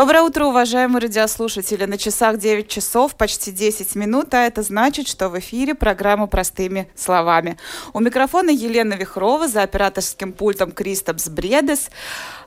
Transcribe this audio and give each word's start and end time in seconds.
Доброе 0.00 0.22
утро, 0.22 0.46
уважаемые 0.46 1.02
радиослушатели. 1.02 1.84
На 1.84 1.98
часах 1.98 2.38
9 2.38 2.66
часов, 2.68 3.14
почти 3.16 3.52
10 3.52 3.96
минут, 3.96 4.32
а 4.32 4.46
это 4.46 4.62
значит, 4.62 5.06
что 5.06 5.28
в 5.28 5.38
эфире 5.38 5.74
программа 5.74 6.26
«Простыми 6.26 6.88
словами». 6.96 7.58
У 7.92 8.00
микрофона 8.00 8.48
Елена 8.48 8.94
Вихрова, 8.94 9.46
за 9.46 9.60
операторским 9.60 10.32
пультом 10.32 10.72
Кристопс 10.72 11.28
Бредес. 11.28 11.90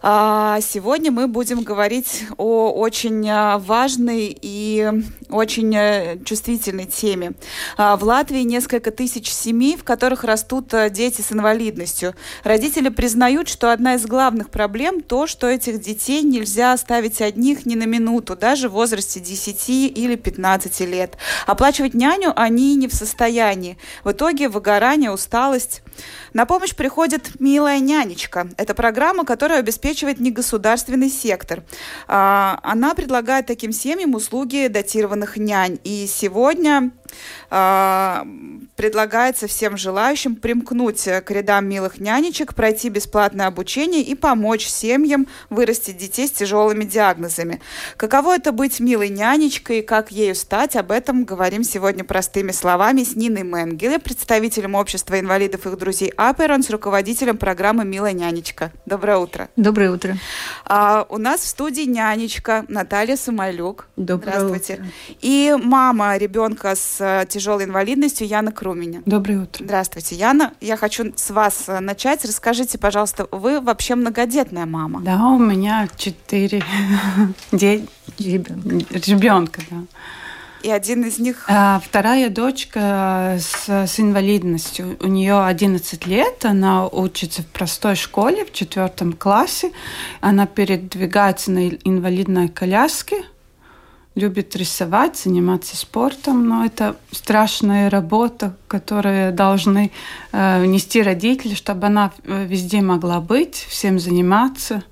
А, 0.02 0.62
сегодня 0.62 1.12
мы 1.12 1.28
будем 1.28 1.62
говорить 1.62 2.24
о 2.38 2.72
очень 2.72 3.30
а, 3.30 3.60
важной 3.60 4.36
и 4.42 4.92
очень 5.30 5.74
э, 5.76 6.18
чувствительной 6.26 6.88
теме. 6.88 7.34
А, 7.78 7.96
в 7.98 8.04
Латвии 8.04 8.42
несколько 8.42 8.90
тысяч 8.90 9.32
семей, 9.32 9.78
в 9.78 9.84
которых 9.84 10.24
растут 10.24 10.74
дети 10.90 11.22
с 11.22 11.32
инвалидностью. 11.32 12.16
Родители 12.44 12.90
признают, 12.90 13.48
что 13.48 13.72
одна 13.72 13.94
из 13.94 14.08
главных 14.08 14.50
проблем 14.50 15.02
то, 15.02 15.28
что 15.28 15.48
этих 15.48 15.80
детей 15.80 16.24
нельзя 16.24 16.74
оставить 16.74 17.22
одних 17.22 17.43
ни 17.66 17.76
на 17.76 17.86
минуту, 17.86 18.36
даже 18.36 18.70
в 18.70 18.74
возрасте 18.74 19.20
10 19.20 19.70
или 19.70 20.16
15 20.16 20.80
лет. 20.82 21.18
Оплачивать 21.46 21.94
няню 21.94 22.34
они 22.36 22.76
не 22.76 22.88
в 22.88 22.94
состоянии. 22.94 23.78
В 24.04 24.12
итоге 24.12 24.50
выгорание, 24.50 25.12
усталость. 25.12 25.83
На 26.34 26.46
помощь 26.46 26.74
приходит 26.74 27.40
«Милая 27.40 27.80
нянечка». 27.80 28.48
Это 28.58 28.74
программа, 28.74 29.26
которая 29.26 29.60
обеспечивает 29.60 30.20
негосударственный 30.20 31.10
сектор. 31.10 31.64
А, 32.08 32.60
она 32.64 32.96
предлагает 32.96 33.46
таким 33.46 33.72
семьям 33.72 34.16
услуги 34.16 34.68
датированных 34.68 35.38
нянь. 35.38 35.80
И 35.84 36.08
сегодня 36.08 36.92
а, 37.50 38.26
предлагается 38.76 39.48
всем 39.48 39.78
желающим 39.78 40.36
примкнуть 40.36 41.04
к 41.04 41.30
рядам 41.30 41.68
милых 41.68 42.00
нянечек, 42.00 42.56
пройти 42.56 42.90
бесплатное 42.90 43.48
обучение 43.48 44.02
и 44.02 44.16
помочь 44.16 44.66
семьям 44.66 45.28
вырастить 45.50 45.98
детей 45.98 46.28
с 46.28 46.32
тяжелыми 46.32 46.84
диагнозами. 46.84 47.62
Каково 47.98 48.36
это 48.36 48.52
быть 48.52 48.80
милой 48.80 49.10
нянечкой 49.10 49.84
как 49.84 50.12
ею 50.12 50.36
стать, 50.36 50.76
об 50.76 50.92
этом 50.92 51.26
говорим 51.26 51.64
сегодня 51.64 52.04
простыми 52.04 52.52
словами 52.52 53.04
с 53.04 53.16
Ниной 53.16 53.44
Менгеле, 53.44 54.00
представителем 54.00 54.76
общества 54.76 55.20
инвалидов 55.20 55.66
и 55.66 55.70
друзей 55.84 56.14
Аперон, 56.16 56.64
с 56.64 56.70
руководителем 56.70 57.36
программы 57.36 57.84
«Милая 57.84 58.14
нянечка». 58.14 58.72
Доброе 58.86 59.18
утро. 59.18 59.50
Доброе 59.58 59.92
утро. 59.92 60.16
А, 60.66 61.06
у 61.10 61.18
нас 61.18 61.42
в 61.42 61.48
студии 61.48 61.82
нянечка 61.82 62.64
Наталья 62.70 63.18
Сумалюк. 63.18 63.88
Доброе 63.98 64.40
Здравствуйте. 64.40 64.74
утро. 64.76 64.86
И 65.20 65.54
мама 65.62 66.16
ребенка 66.16 66.76
с 66.76 67.02
э, 67.02 67.26
тяжелой 67.28 67.66
инвалидностью 67.66 68.26
Яна 68.26 68.54
Круменя. 68.54 69.02
Доброе 69.06 69.42
утро. 69.42 69.62
Здравствуйте, 69.66 70.16
Яна. 70.16 70.54
Я 70.62 70.78
хочу 70.78 71.12
с 71.18 71.32
вас 71.32 71.66
э, 71.68 71.82
начать. 71.82 72.24
Расскажите, 72.24 72.78
пожалуйста, 72.78 73.28
вы 73.32 73.60
вообще 73.60 73.96
многодетная 73.96 74.66
мама? 74.66 75.02
Да, 75.02 75.22
у 75.28 75.38
меня 75.38 75.90
четыре 75.98 76.64
де- 77.52 77.86
ребенка. 78.20 79.62
Да. 79.70 79.78
И 80.64 80.72
один 80.72 81.04
из 81.04 81.20
них... 81.20 81.46
А, 81.50 81.82
вторая 81.86 82.30
дочка 82.30 83.38
с, 83.38 83.68
с 83.68 84.00
инвалидностью. 84.00 84.98
У 85.02 85.08
нее 85.08 85.44
11 85.44 86.08
лет. 86.08 86.46
Она 86.46 86.88
учится 86.88 87.42
в 87.42 87.48
простой 87.48 87.96
школе 87.96 88.46
в 88.46 88.54
четвертом 88.54 89.12
классе. 89.12 89.74
Она 90.22 90.46
передвигается 90.46 91.52
на 91.52 91.68
инвалидной 91.68 92.48
коляске 92.48 93.24
любит 94.16 94.56
рисовать, 94.56 95.18
заниматься 95.18 95.76
спортом, 95.76 96.48
но 96.48 96.66
это 96.66 96.96
страшная 97.12 97.90
работа, 97.90 98.56
которую 98.68 99.34
должны 99.34 99.92
э, 100.32 100.66
нести 100.66 101.02
родители, 101.02 101.56
чтобы 101.56 101.88
она 101.88 102.12
э, 102.24 102.46
везде 102.46 102.82
могла 102.82 103.20
быть, 103.22 103.56
всем 103.56 104.00
заниматься. 104.00 104.84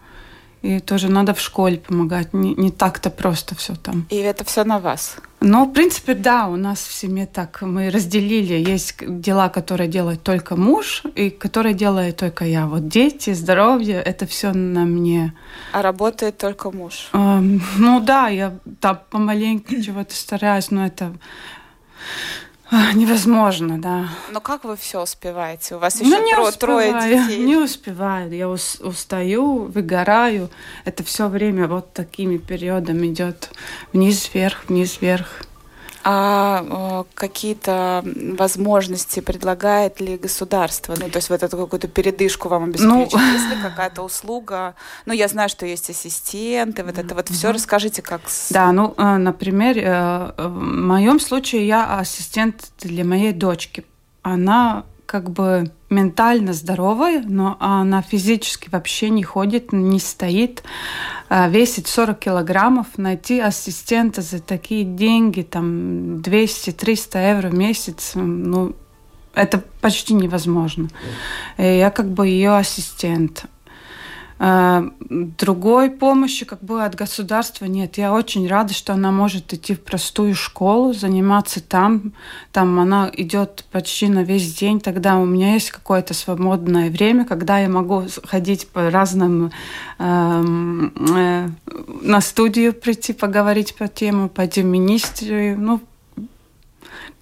И 0.63 0.79
тоже 0.79 1.09
надо 1.09 1.33
в 1.33 1.39
школе 1.39 1.77
помогать. 1.77 2.33
Не, 2.33 2.53
не 2.55 2.71
так-то 2.71 3.09
просто 3.09 3.55
все 3.55 3.75
там. 3.75 4.07
И 4.09 4.15
это 4.15 4.43
все 4.43 4.63
на 4.63 4.79
вас? 4.79 5.17
Ну, 5.43 5.65
в 5.65 5.73
принципе, 5.73 6.13
да, 6.13 6.47
у 6.47 6.55
нас 6.55 6.79
в 6.85 6.93
семье 6.93 7.25
так. 7.25 7.63
Мы 7.63 7.89
разделили. 7.89 8.53
Есть 8.53 8.97
дела, 8.99 9.49
которые 9.49 9.89
делает 9.89 10.21
только 10.21 10.55
муж, 10.55 11.01
и 11.15 11.31
которые 11.31 11.73
делает 11.73 12.17
только 12.17 12.45
я. 12.45 12.67
Вот 12.67 12.87
дети, 12.87 13.33
здоровье, 13.33 13.95
это 13.95 14.27
все 14.27 14.53
на 14.53 14.85
мне. 14.85 15.33
А 15.73 15.81
работает 15.81 16.37
только 16.37 16.69
муж? 16.69 17.09
Эм, 17.13 17.59
ну 17.77 17.99
да, 17.99 18.27
я 18.27 18.53
там 18.79 18.99
помаленьку 19.09 19.81
чего-то 19.81 20.13
стараюсь, 20.13 20.69
но 20.69 20.85
это 20.85 21.11
невозможно, 22.93 23.81
да. 23.81 24.07
Но 24.31 24.39
как 24.41 24.63
вы 24.63 24.75
все 24.77 25.01
успеваете? 25.03 25.75
У 25.75 25.79
вас 25.79 25.99
еще 25.99 26.09
Ну, 26.09 26.23
не 26.25 26.33
тро- 26.33 26.57
трое 26.57 26.87
успеваю, 26.95 27.23
детей. 27.27 27.39
Не 27.43 27.55
успеваю. 27.57 28.31
Я 28.35 28.49
ус- 28.49 28.79
устаю, 28.79 29.63
выгораю. 29.65 30.49
Это 30.85 31.03
все 31.03 31.27
время 31.27 31.67
вот 31.67 31.91
такими 31.93 32.37
периодами 32.37 33.07
идет 33.07 33.49
вниз-вверх, 33.93 34.65
вниз-вверх. 34.69 35.43
А 36.03 37.03
э, 37.03 37.03
какие-то 37.15 38.03
возможности 38.37 39.19
предлагает 39.19 39.99
ли 40.01 40.17
государство? 40.17 40.95
Ну, 40.99 41.09
то 41.09 41.17
есть 41.17 41.29
вот 41.29 41.43
эту 41.43 41.57
какую-то 41.57 41.87
передышку 41.87 42.49
вам 42.49 42.63
обеспечить? 42.65 43.13
Ну. 43.13 43.19
Есть 43.33 43.49
ли 43.49 43.61
какая-то 43.61 44.01
услуга? 44.01 44.75
Ну, 45.05 45.13
я 45.13 45.27
знаю, 45.27 45.49
что 45.49 45.65
есть 45.65 45.89
ассистенты, 45.89 46.83
вот 46.83 46.97
это 46.97 47.15
вот 47.15 47.29
все. 47.29 47.51
Расскажите, 47.51 48.01
как... 48.01 48.21
с- 48.27 48.51
Да, 48.51 48.71
ну, 48.71 48.93
э, 48.97 49.17
например, 49.17 49.77
э, 49.77 50.31
в 50.47 50.61
моем 50.61 51.19
случае 51.19 51.67
я 51.67 51.97
ассистент 51.99 52.71
для 52.79 53.03
моей 53.05 53.31
дочки. 53.33 53.85
Она 54.23 54.83
как 55.05 55.29
бы 55.29 55.71
ментально 55.91 56.53
здоровая, 56.53 57.23
но 57.27 57.57
она 57.59 58.01
физически 58.01 58.69
вообще 58.69 59.09
не 59.09 59.23
ходит, 59.23 59.71
не 59.71 59.99
стоит, 59.99 60.63
э, 61.29 61.49
весит 61.49 61.87
40 61.87 62.17
килограммов. 62.17 62.87
Найти 62.97 63.39
ассистента 63.39 64.21
за 64.21 64.39
такие 64.39 64.83
деньги, 64.83 65.41
там 65.41 66.21
200-300 66.21 67.29
евро 67.29 67.49
в 67.49 67.53
месяц, 67.53 68.13
ну, 68.15 68.75
это 69.33 69.63
почти 69.79 70.13
невозможно. 70.13 70.89
Я 71.57 71.89
как 71.89 72.09
бы 72.09 72.27
ее 72.27 72.57
ассистент. 72.57 73.45
А, 74.43 74.89
Другой 74.99 75.91
помощи 75.91 76.45
как 76.45 76.63
бы 76.63 76.83
от 76.83 76.95
государства 76.95 77.65
нет. 77.65 77.99
Я 77.99 78.11
очень 78.11 78.47
рада, 78.47 78.73
что 78.73 78.93
она 78.93 79.11
может 79.11 79.53
идти 79.53 79.75
в 79.75 79.81
простую 79.81 80.33
школу, 80.33 80.93
заниматься 80.93 81.61
там. 81.61 82.13
Там 82.51 82.79
она 82.79 83.11
идет 83.13 83.65
почти 83.71 84.07
на 84.07 84.23
весь 84.23 84.55
день. 84.55 84.79
Тогда 84.81 85.17
у 85.17 85.25
меня 85.25 85.53
есть 85.53 85.69
какое-то 85.69 86.15
свободное 86.15 86.89
время, 86.89 87.23
когда 87.23 87.59
я 87.59 87.69
могу 87.69 88.05
ходить 88.23 88.67
по 88.69 88.89
разным 88.89 89.51
эм, 89.99 90.91
э, 91.15 91.47
на 92.01 92.21
студию 92.21 92.73
прийти, 92.73 93.13
поговорить 93.13 93.75
по 93.75 93.87
тему, 93.87 94.27
пойти 94.27 94.63
в 94.63 94.65
министрию. 94.65 95.59
Ну, 95.59 95.81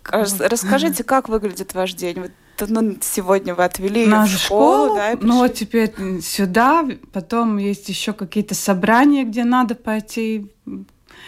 Рас- 0.05 0.39
Расскажите, 0.39 1.03
как 1.03 1.27
выглядит 1.27 1.73
ваш 1.73 1.95
день? 1.95 2.31
Ну, 2.67 2.97
сегодня 3.01 3.55
вы 3.55 3.63
отвели 3.63 4.05
на 4.05 4.25
в 4.25 4.29
школу, 4.29 4.95
да, 4.95 5.13
и 5.13 5.17
ну 5.19 5.37
вот 5.39 5.53
теперь 5.53 5.93
сюда, 6.21 6.85
потом 7.11 7.57
есть 7.57 7.89
еще 7.89 8.13
какие-то 8.13 8.55
собрания, 8.55 9.23
где 9.23 9.43
надо 9.43 9.75
пойти, 9.75 10.47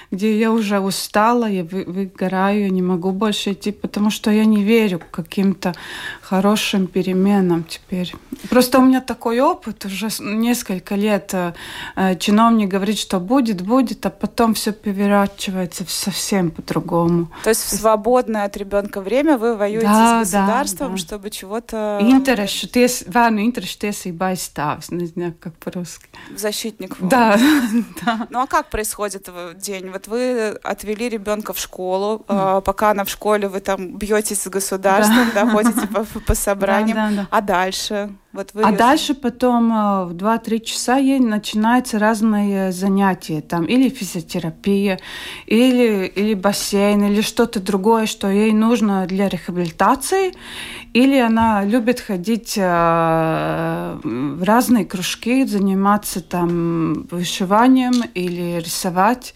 где 0.09 0.39
я 0.39 0.51
уже 0.51 0.79
устала, 0.79 1.45
я 1.49 1.63
вы- 1.63 1.83
выгораю, 1.85 2.61
я 2.63 2.69
не 2.69 2.81
могу 2.81 3.11
больше 3.11 3.51
идти, 3.51 3.71
потому 3.71 4.09
что 4.09 4.31
я 4.31 4.45
не 4.45 4.63
верю 4.63 4.99
к 4.99 5.11
каким-то 5.11 5.73
хорошим 6.21 6.87
переменам 6.87 7.63
теперь. 7.63 8.13
Просто 8.49 8.79
у 8.79 8.81
меня 8.85 9.01
такой 9.01 9.39
опыт 9.39 9.85
уже 9.85 10.07
несколько 10.19 10.95
лет. 10.95 11.33
э, 11.33 11.53
э, 11.95 12.15
Чиновник 12.17 12.69
говорит, 12.69 12.97
что 12.97 13.19
будет, 13.19 13.61
будет, 13.61 14.05
а 14.05 14.09
потом 14.09 14.53
все 14.53 14.71
переворачивается 14.71 15.83
совсем 15.87 16.51
по-другому. 16.51 17.29
То 17.43 17.49
есть 17.49 17.61
в 17.63 17.75
свободное 17.77 18.45
от 18.45 18.57
ребенка 18.57 19.01
время 19.01 19.37
вы 19.37 19.55
воюете 19.55 19.87
Да, 19.87 20.23
с 20.25 20.31
да, 20.31 20.39
государством, 20.41 20.91
да. 20.91 20.97
чтобы 20.97 21.29
чего-то... 21.29 21.99
Interešu 22.01 22.67
ties, 22.71 23.07
bērnu 23.09 23.39
interešu 23.41 23.77
tiesība 23.81 24.31
aizstāvis. 24.31 24.89
Nezinu, 24.91 25.33
как 25.39 25.53
по-русски. 25.57 26.05
Защитник. 26.35 26.95
Да, 26.99 27.37
да. 28.05 28.27
Ну 28.29 28.39
а 28.39 28.47
как 28.47 28.69
происходит 28.69 29.27
в 29.27 29.53
день? 29.91 29.93
Вот 29.93 30.07
вы 30.07 30.59
отвели 30.63 31.09
ребенка 31.09 31.53
в 31.53 31.59
школу, 31.59 32.25
э, 32.27 32.61
пока 32.63 32.91
она 32.91 33.03
в 33.03 33.09
школе, 33.09 33.47
вы 33.47 33.59
там 33.59 33.97
бьетесь 33.97 34.41
с 34.41 34.49
государством, 34.49 35.31
да, 35.33 35.49
ходите 35.49 35.87
по, 35.87 36.03
по 36.27 36.35
собраниям. 36.35 36.95
Да, 36.95 37.09
да, 37.09 37.15
да. 37.15 37.27
А 37.29 37.41
дальше? 37.41 38.09
Вот 38.33 38.51
вы 38.53 38.63
а 38.63 38.71
дальше 38.71 39.13
потом 39.13 39.71
э, 39.73 40.05
в 40.05 40.13
2-3 40.13 40.59
часа 40.61 40.97
ей 40.97 41.19
начинаются 41.19 41.99
разные 41.99 42.71
занятия. 42.71 43.41
Там 43.41 43.65
или 43.65 43.89
физиотерапия, 43.89 44.99
или, 45.47 46.05
или 46.05 46.33
бассейн, 46.33 47.03
или 47.03 47.21
что-то 47.21 47.59
другое, 47.59 48.05
что 48.05 48.29
ей 48.29 48.53
нужно 48.53 49.05
для 49.05 49.27
рехабилитации. 49.27 50.33
Или 50.93 51.17
она 51.17 51.65
любит 51.65 51.99
ходить 51.99 52.57
э, 52.57 53.99
в 54.03 54.43
разные 54.43 54.85
кружки, 54.85 55.45
заниматься 55.45 56.21
там 56.21 57.07
вышиванием 57.11 58.03
или 58.13 58.59
рисовать 58.59 59.33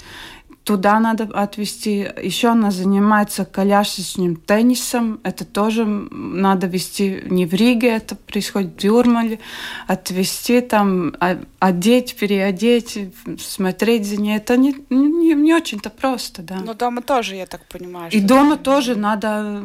туда 0.66 1.00
надо 1.00 1.26
отвезти. 1.26 2.08
Еще 2.22 2.50
она 2.50 2.72
занимается 2.72 3.46
колясочным 3.46 4.36
теннисом. 4.36 5.20
Это 5.24 5.46
тоже 5.46 5.86
надо 5.86 6.66
вести 6.66 7.22
не 7.30 7.46
в 7.46 7.54
Риге, 7.54 7.90
это 7.90 8.16
происходит 8.16 8.82
в 8.82 8.84
Юрмале. 8.84 9.40
Отвезти 9.86 10.62
там, 10.62 11.14
одеть, 11.60 12.16
переодеть, 12.16 12.98
смотреть 13.40 14.08
за 14.08 14.20
ней. 14.20 14.38
Это 14.38 14.58
не, 14.58 14.76
не, 14.90 15.36
не 15.36 15.54
очень-то 15.54 15.92
просто, 15.92 16.42
да. 16.42 16.56
Но 16.66 16.74
дома 16.74 17.04
тоже, 17.04 17.36
я 17.36 17.46
так 17.46 17.64
понимаю. 17.66 18.12
И 18.12 18.20
дома 18.20 18.58
тоже 18.58 18.96
надо 18.96 19.62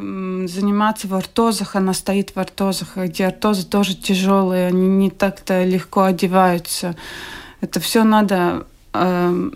заниматься 0.46 1.08
в 1.08 1.14
ортозах. 1.14 1.76
Она 1.76 1.94
стоит 1.94 2.36
в 2.36 2.38
ортозах, 2.38 2.98
где 2.98 3.26
ортозы 3.26 3.66
тоже 3.66 3.96
тяжелые, 3.96 4.66
они 4.66 4.86
не 4.86 5.10
так-то 5.10 5.64
легко 5.64 6.02
одеваются. 6.02 6.94
Это 7.62 7.80
все 7.80 8.04
надо 8.04 8.66
а, 8.92 9.50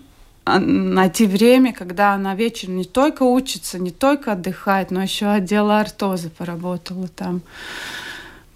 найти 0.47 1.27
время, 1.27 1.73
когда 1.73 2.13
она 2.13 2.35
вечером 2.35 2.77
не 2.77 2.85
только 2.85 3.23
учится, 3.23 3.79
не 3.79 3.91
только 3.91 4.33
отдыхает, 4.33 4.91
но 4.91 5.03
еще 5.03 5.27
отдела 5.27 5.81
артозы 5.81 6.31
поработала 6.31 7.09
там. 7.09 7.43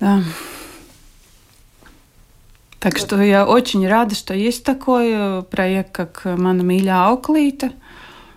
Да. 0.00 0.22
Так 2.78 2.96
что 2.96 3.20
я 3.20 3.46
очень 3.46 3.88
рада, 3.88 4.14
что 4.14 4.34
есть 4.34 4.64
такой 4.64 5.10
э, 5.12 5.42
проект, 5.42 5.90
как 5.90 6.22
«Мана 6.24 6.62
миля 6.62 7.06
Ауклита». 7.06 7.72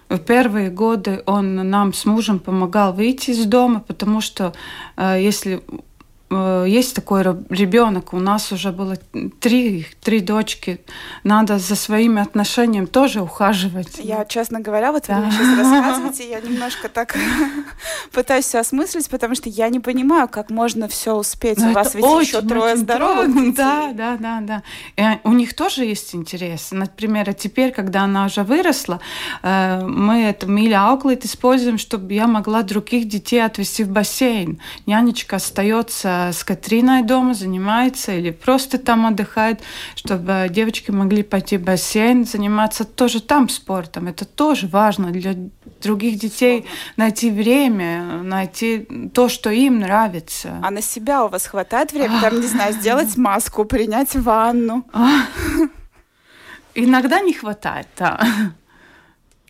В 0.09 0.17
первые 0.17 0.69
годы 0.71 1.21
он 1.25 1.55
нам 1.55 1.93
с 1.93 2.05
мужем 2.05 2.39
помогал 2.39 2.91
выйти 2.91 3.31
из 3.31 3.45
дома, 3.45 3.81
потому 3.81 4.19
что 4.19 4.53
э, 4.97 5.19
если 5.21 5.61
Э, 5.67 5.90
есть 6.31 6.95
такой 6.95 7.23
ребенок, 7.23 8.13
у 8.13 8.19
нас 8.19 8.51
уже 8.51 8.71
было 8.71 8.97
три, 9.39 9.85
три 10.01 10.21
дочки, 10.21 10.79
надо 11.23 11.59
за 11.59 11.75
своими 11.75 12.21
отношениями 12.21 12.85
тоже 12.85 13.21
ухаживать. 13.21 13.99
Я, 13.99 14.23
честно 14.25 14.61
говоря, 14.61 14.91
вот 14.91 15.05
да. 15.07 15.15
вы 15.15 15.25
мне 15.25 15.31
сейчас 15.31 15.57
рассказываете, 15.71 16.29
я 16.29 16.39
немножко 16.39 16.87
так 16.87 17.17
пытаюсь 18.11 18.45
все 18.45 18.59
осмыслить, 18.59 19.09
потому 19.09 19.35
что 19.35 19.49
я 19.49 19.67
не 19.69 19.79
понимаю, 19.79 20.27
как 20.29 20.49
можно 20.49 20.87
все 20.87 21.15
успеть. 21.15 21.57
Но 21.57 21.71
у 21.71 21.73
вас 21.73 21.95
ведь 21.95 22.05
очень, 22.05 22.27
еще 22.27 22.41
трое 22.41 22.77
здоровых 22.77 23.33
детей. 23.33 23.53
Да, 23.57 23.91
да, 23.93 24.17
да, 24.17 24.39
да. 24.41 24.63
И 24.95 25.27
у 25.27 25.33
них 25.33 25.53
тоже 25.53 25.83
есть 25.83 26.15
интерес. 26.15 26.69
Например, 26.71 27.29
а 27.29 27.33
теперь, 27.33 27.71
когда 27.71 28.03
она 28.03 28.25
уже 28.25 28.43
выросла, 28.43 29.01
э, 29.43 29.81
мы 29.81 30.23
это 30.23 30.47
Миля 30.47 30.87
Ауклит 30.87 31.25
используем, 31.25 31.77
чтобы 31.77 32.13
я 32.13 32.27
могла 32.27 32.63
других 32.63 33.07
детей 33.07 33.43
отвезти 33.43 33.83
в 33.83 33.89
бассейн. 33.89 34.59
Нянечка 34.85 35.35
остается 35.35 36.20
с 36.31 36.43
Катриной 36.43 37.03
дома 37.03 37.33
занимается 37.33 38.13
или 38.13 38.31
просто 38.31 38.77
там 38.77 39.05
отдыхает, 39.05 39.61
чтобы 39.95 40.47
девочки 40.49 40.91
могли 40.91 41.23
пойти 41.23 41.57
в 41.57 41.63
бассейн, 41.63 42.25
заниматься 42.25 42.83
тоже 42.85 43.21
там 43.21 43.49
спортом. 43.49 44.07
Это 44.07 44.25
тоже 44.25 44.67
важно 44.67 45.11
для 45.11 45.35
других 45.81 46.19
детей 46.19 46.65
найти 46.97 47.31
время, 47.31 48.21
найти 48.23 48.87
то, 49.13 49.29
что 49.29 49.49
им 49.49 49.79
нравится. 49.79 50.59
А 50.63 50.71
на 50.71 50.81
себя 50.81 51.25
у 51.25 51.29
вас 51.29 51.47
хватает 51.47 51.93
времени, 51.93 52.19
там, 52.21 52.39
не 52.39 52.47
знаю, 52.47 52.73
сделать 52.73 53.17
маску, 53.17 53.65
принять 53.65 54.15
ванну? 54.15 54.85
Иногда 56.75 57.19
не 57.19 57.33
хватает, 57.33 57.87
да. 57.97 58.19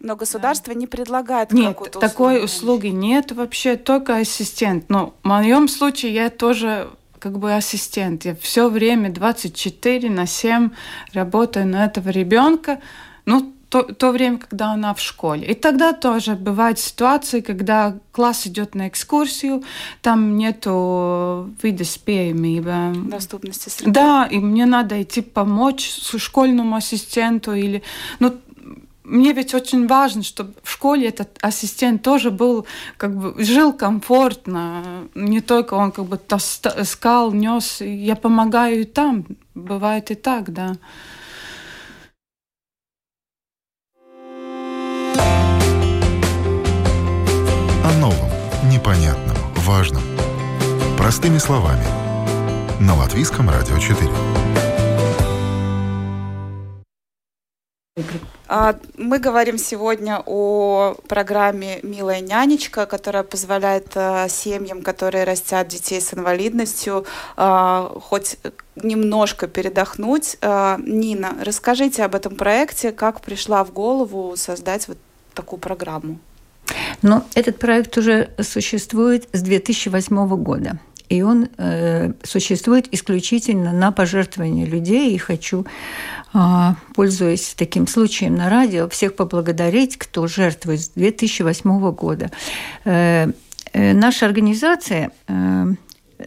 Но 0.02 0.16
государство 0.16 0.74
да. 0.74 0.80
не 0.80 0.88
предлагает 0.88 1.52
Нет, 1.52 1.78
такой 2.00 2.44
услуги 2.44 2.88
нет 2.88 3.32
вообще, 3.32 3.76
только 3.76 4.18
ассистент. 4.18 4.90
Но 4.90 5.14
в 5.24 5.28
моем 5.28 5.68
случае 5.68 6.14
я 6.14 6.30
тоже 6.30 6.90
как 7.20 7.38
бы 7.38 7.54
ассистент. 7.54 8.26
Я 8.26 8.36
все 8.36 8.68
время 8.68 9.12
24 9.12 10.10
на 10.10 10.26
7 10.26 10.72
работаю 11.14 11.68
на 11.68 11.86
этого 11.86 12.10
ребенка. 12.10 12.82
Ну, 13.26 13.54
то, 13.70 13.84
то 13.84 14.12
время, 14.12 14.38
когда 14.38 14.72
она 14.72 14.94
в 14.94 15.00
школе. 15.00 15.48
И 15.48 15.54
тогда 15.54 15.94
тоже 15.94 16.36
бывают 16.36 16.78
ситуации, 16.78 17.40
когда 17.40 17.96
класс 18.12 18.46
идет 18.46 18.76
на 18.76 18.90
экскурсию, 18.90 19.64
там 20.02 20.36
нету 20.36 21.50
вида 21.64 21.86
спеемиба. 21.86 22.94
Доступности 22.96 23.70
среды. 23.70 23.92
Да, 23.92 24.28
и 24.30 24.40
мне 24.40 24.66
надо 24.66 25.02
идти 25.02 25.22
помочь 25.22 25.90
школьному 26.18 26.76
ассистенту 26.76 27.54
или... 27.54 27.82
Ну, 28.20 28.34
мне 29.04 29.34
ведь 29.34 29.54
очень 29.54 29.88
важно, 29.88 30.24
чтобы 30.24 30.54
в 30.64 30.70
школе 30.70 31.08
этот 31.08 31.38
ассистент 31.42 32.04
тоже 32.04 32.30
был, 32.30 32.68
как 32.98 33.16
бы, 33.16 33.44
жил 33.44 33.74
комфортно. 33.74 35.10
Не 35.16 35.42
только 35.42 35.74
он 35.74 35.92
как 35.92 36.06
бы 36.06 36.18
таскал, 36.18 37.32
нес. 37.32 37.82
Я 37.82 38.16
помогаю 38.16 38.82
и 38.82 38.86
там. 38.86 39.26
Бывает 39.56 40.12
и 40.12 40.16
так, 40.16 40.54
да. 40.54 40.76
О 47.84 48.00
новом, 48.00 48.30
непонятном, 48.70 49.38
важном. 49.56 50.04
Простыми 50.98 51.40
словами. 51.40 51.86
На 52.80 52.96
Латвийском 52.96 53.50
радио 53.50 53.78
4. 53.78 54.10
А, 58.54 58.76
мы 58.98 59.20
говорим 59.20 59.58
сегодня 59.58 60.22
о 60.26 60.96
программе 61.08 61.80
«Милая 61.84 62.20
нянечка», 62.20 62.86
которая 62.86 63.24
позволяет 63.24 63.94
а, 63.96 64.28
семьям, 64.28 64.82
которые 64.82 65.24
растят 65.24 65.70
детей 65.70 66.02
с 66.02 66.14
инвалидностью, 66.14 67.06
а, 67.38 67.98
хоть 68.02 68.36
немножко 68.76 69.48
передохнуть. 69.48 70.38
Нина, 70.42 71.38
расскажите 71.46 72.04
об 72.04 72.14
этом 72.14 72.36
проекте, 72.36 72.92
как 72.92 73.22
пришла 73.22 73.64
в 73.64 73.72
голову 73.72 74.34
создать 74.36 74.90
вот 74.90 74.98
такую 75.34 75.60
программу. 75.62 76.20
Ну, 77.02 77.24
этот 77.36 77.58
проект 77.58 77.98
уже 77.98 78.32
существует 78.42 79.30
с 79.32 79.42
2008 79.42 80.36
года 80.36 80.78
и 81.12 81.24
он 81.24 81.50
э, 81.58 82.14
существует 82.24 82.88
исключительно 82.94 83.74
на 83.74 83.92
пожертвования 83.92 84.66
людей. 84.66 85.14
И 85.14 85.18
хочу, 85.18 85.66
э, 86.34 86.40
пользуясь 86.96 87.54
таким 87.58 87.86
случаем 87.86 88.36
на 88.36 88.50
радио, 88.50 88.88
всех 88.88 89.18
поблагодарить, 89.18 89.98
кто 89.98 90.28
жертвует 90.28 90.80
с 90.80 90.90
2008 90.90 91.92
года. 91.92 92.32
Э, 92.86 93.28
э, 93.74 93.94
наша 93.94 94.26
организация 94.26 95.12
э, 95.28 95.66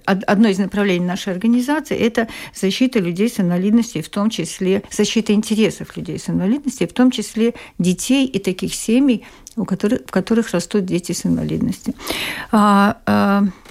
одно 0.04 0.48
из 0.48 0.58
направлений 0.58 1.06
нашей 1.06 1.32
организации– 1.32 1.96
это 1.98 2.28
защита 2.54 2.98
людей 2.98 3.30
с 3.30 3.40
инвалидностью, 3.40 4.02
в 4.02 4.08
том 4.10 4.28
числе 4.28 4.82
защита 4.90 5.32
интересов 5.32 5.96
людей 5.96 6.18
с 6.18 6.28
инвалидностью, 6.28 6.88
в 6.88 6.92
том 6.92 7.10
числе 7.10 7.54
детей 7.78 8.26
и 8.26 8.38
таких 8.38 8.74
семей, 8.74 9.24
у 9.56 9.64
которых, 9.64 10.00
в 10.06 10.10
которых 10.10 10.50
растут 10.50 10.84
дети 10.84 11.12
с 11.12 11.24
инвалидностью. 11.24 11.94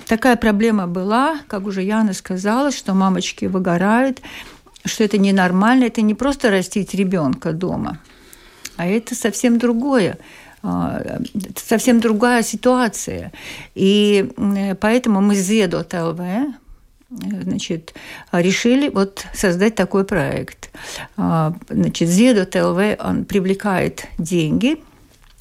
Такая 0.07 0.36
проблема 0.36 0.88
была, 0.88 1.39
как 1.48 1.65
уже 1.65 1.81
Яна 1.81 2.13
сказала, 2.13 2.72
что 2.72 2.93
мамочки 2.93 3.45
выгорают, 3.45 4.22
что 4.86 5.03
это 5.03 5.17
ненормально, 5.17 5.86
это 5.86 6.01
не 6.01 6.13
просто 6.13 6.50
растить 6.50 6.93
ребенка 6.93 7.53
дома, 7.53 8.00
а 8.75 8.86
это 8.86 9.15
совсем 9.15 9.57
другое 9.57 10.17
а, 10.62 11.19
совсем 11.57 12.00
другая 12.00 12.41
ситуация. 12.41 13.33
И 13.75 14.29
поэтому 14.79 15.19
мы 15.22 15.36
с 15.36 15.39
ЗЕДОТ-ЛВ 15.39 16.55
значит, 17.10 17.93
решили 18.31 18.89
вот 18.89 19.25
создать 19.33 19.75
такой 19.75 20.05
проект. 20.05 20.72
А, 21.17 21.53
значит, 21.69 22.07
ЗЕДОТ-ЛВ, 22.07 22.98
он 23.00 23.25
привлекает 23.25 24.07
деньги, 24.17 24.77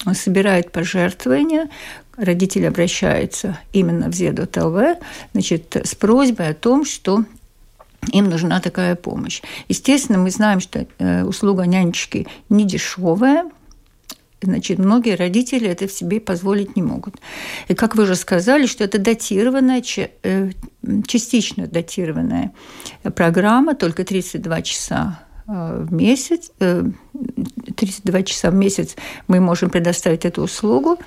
он 0.05 0.15
собирает 0.15 0.71
пожертвования, 0.71 1.69
родители 2.17 2.65
обращаются 2.65 3.59
именно 3.71 4.09
в 4.09 4.13
ЗЕДОТ-ЛВ, 4.13 4.97
значит, 5.33 5.75
с 5.75 5.95
просьбой 5.95 6.49
о 6.49 6.53
том, 6.53 6.85
что 6.85 7.25
им 8.11 8.29
нужна 8.29 8.59
такая 8.59 8.95
помощь. 8.95 9.41
Естественно, 9.69 10.19
мы 10.19 10.29
знаем, 10.29 10.59
что 10.59 10.85
э, 10.99 11.23
услуга 11.23 11.63
нянечки 11.63 12.27
не 12.49 12.65
дешевая, 12.65 13.49
Значит, 14.43 14.77
многие 14.77 15.15
родители 15.15 15.69
это 15.69 15.87
в 15.87 15.91
себе 15.91 16.19
позволить 16.19 16.75
не 16.75 16.81
могут. 16.81 17.15
И 17.69 17.73
как 17.73 17.95
вы 17.95 18.03
уже 18.03 18.15
сказали, 18.15 18.65
что 18.65 18.83
это 18.83 18.99
датированная, 18.99 19.81
э, 20.23 20.49
частично 21.07 21.67
датированная 21.67 22.51
программа, 23.15 23.73
только 23.73 24.03
32 24.03 24.61
часа 24.63 25.21
э, 25.47 25.85
в 25.87 25.93
месяц, 25.93 26.51
32 26.59 28.23
часа 28.23 28.51
в 28.51 28.55
месяц 28.55 28.95
мы 29.27 29.39
можем 29.39 29.69
предоставить 29.69 30.25
эту 30.25 30.43
услугу. 30.43 30.99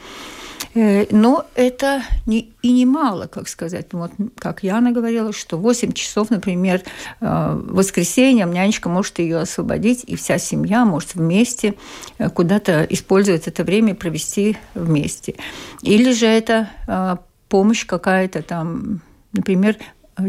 Э, 0.75 1.07
но 1.11 1.47
это 1.55 2.03
не, 2.27 2.53
и 2.63 2.73
немало, 2.73 3.27
как 3.27 3.49
сказать. 3.49 3.87
Вот 3.93 4.13
как 4.39 4.63
Яна 4.63 4.93
говорила, 4.93 5.33
что 5.33 5.57
8 5.57 5.93
часов, 5.93 6.31
например, 6.31 6.83
э, 7.21 7.55
в 7.55 7.75
воскресенье 7.75 8.45
нянечка 8.45 8.89
может 8.89 9.19
ее 9.19 9.39
освободить, 9.39 10.05
и 10.07 10.17
вся 10.17 10.39
семья 10.39 10.85
может 10.85 11.15
вместе 11.15 11.75
э, 12.19 12.29
куда-то 12.29 12.87
использовать 12.91 13.47
это 13.47 13.65
время 13.65 13.95
провести 13.95 14.57
вместе. 14.75 15.37
Или 15.83 16.13
же 16.13 16.27
это 16.27 16.69
помощь 17.49 17.87
какая-то 17.87 18.43
там, 18.43 19.01
например, 19.33 19.77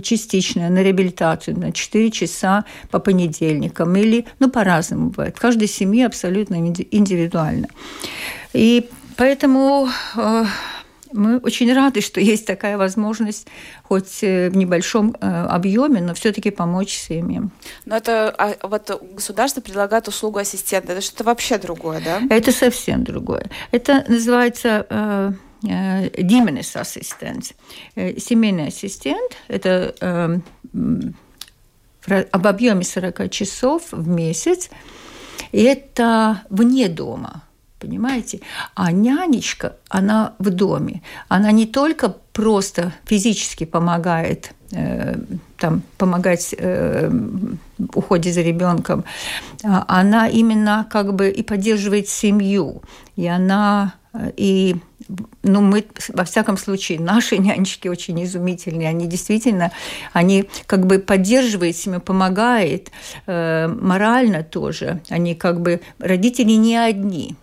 частичная 0.01 0.69
на 0.69 0.83
реабилитацию 0.83 1.57
на 1.57 1.71
4 1.71 2.11
часа 2.11 2.65
по 2.91 2.99
понедельникам 2.99 3.95
или, 3.95 4.25
ну, 4.39 4.49
по-разному 4.49 5.09
бывает. 5.09 5.39
Каждой 5.39 5.67
семье 5.67 6.05
абсолютно 6.05 6.55
индивидуально. 6.55 7.67
И 8.53 8.89
Поэтому 9.17 9.89
э, 10.15 10.45
мы 11.11 11.39
очень 11.39 11.73
рады, 11.73 12.01
что 12.01 12.21
есть 12.21 12.45
такая 12.45 12.77
возможность, 12.77 13.47
хоть 13.83 14.23
э, 14.23 14.49
в 14.49 14.55
небольшом 14.55 15.15
э, 15.19 15.45
объеме, 15.45 16.01
но 16.01 16.13
все-таки 16.13 16.51
помочь 16.51 16.95
семьям. 16.95 17.51
Но 17.85 17.97
это 17.97 18.29
а, 18.37 18.55
вот 18.67 19.03
государство 19.13 19.59
предлагает 19.59 20.07
услугу 20.07 20.37
ассистента. 20.39 20.93
Это 20.93 21.01
что-то 21.01 21.23
вообще 21.23 21.57
другое, 21.57 22.01
да? 22.05 22.21
Это 22.29 22.51
совсем 22.51 23.03
другое. 23.03 23.49
Это 23.71 24.05
называется 24.07 25.33
Дименес 25.63 26.75
ассистент. 26.75 27.55
Семейный 27.95 28.67
ассистент– 28.67 29.35
это 29.47 30.41
об 32.31 32.47
объеме 32.47 32.83
40 32.83 33.31
часов 33.31 33.91
в 33.91 34.07
месяц, 34.07 34.69
и 35.51 35.63
это 35.63 36.43
вне 36.51 36.89
дома– 36.89 37.41
понимаете? 37.79 38.41
А 38.75 38.91
нянечка, 38.91 39.77
она 39.89 40.33
в 40.39 40.49
доме, 40.49 41.01
она 41.27 41.51
не 41.51 41.65
только 41.65 42.15
просто 42.33 42.93
физически 43.05 43.65
помогает 43.65 44.53
э, 44.71 45.15
там 45.57 45.81
помогать 45.97 46.55
э, 46.57 47.11
уходе 47.93 48.31
за 48.31 48.41
ребенком, 48.41 49.03
а 49.63 49.85
она 49.87 50.27
именно 50.27 50.87
как 50.89 51.13
бы 51.13 51.29
и 51.29 51.43
поддерживает 51.43 52.07
семью, 52.07 52.81
и 53.15 53.27
она 53.27 53.95
э, 54.13 54.31
и 54.37 54.75
ну, 55.43 55.61
мы, 55.61 55.85
во 56.09 56.23
всяком 56.23 56.57
случае, 56.57 56.99
наши 56.99 57.37
нянечки 57.39 57.87
очень 57.87 58.21
изумительные. 58.23 58.89
Они 58.89 59.07
действительно, 59.07 59.71
они 60.13 60.49
как 60.65 60.85
бы 60.85 60.99
поддерживают 60.99 61.75
семью, 61.75 62.01
помогают 62.01 62.91
э, 63.25 63.67
морально 63.67 64.43
тоже. 64.43 65.01
Они 65.09 65.35
как 65.35 65.61
бы, 65.61 65.81
родители 65.99 66.51
не 66.51 66.75
одни. 66.75 67.35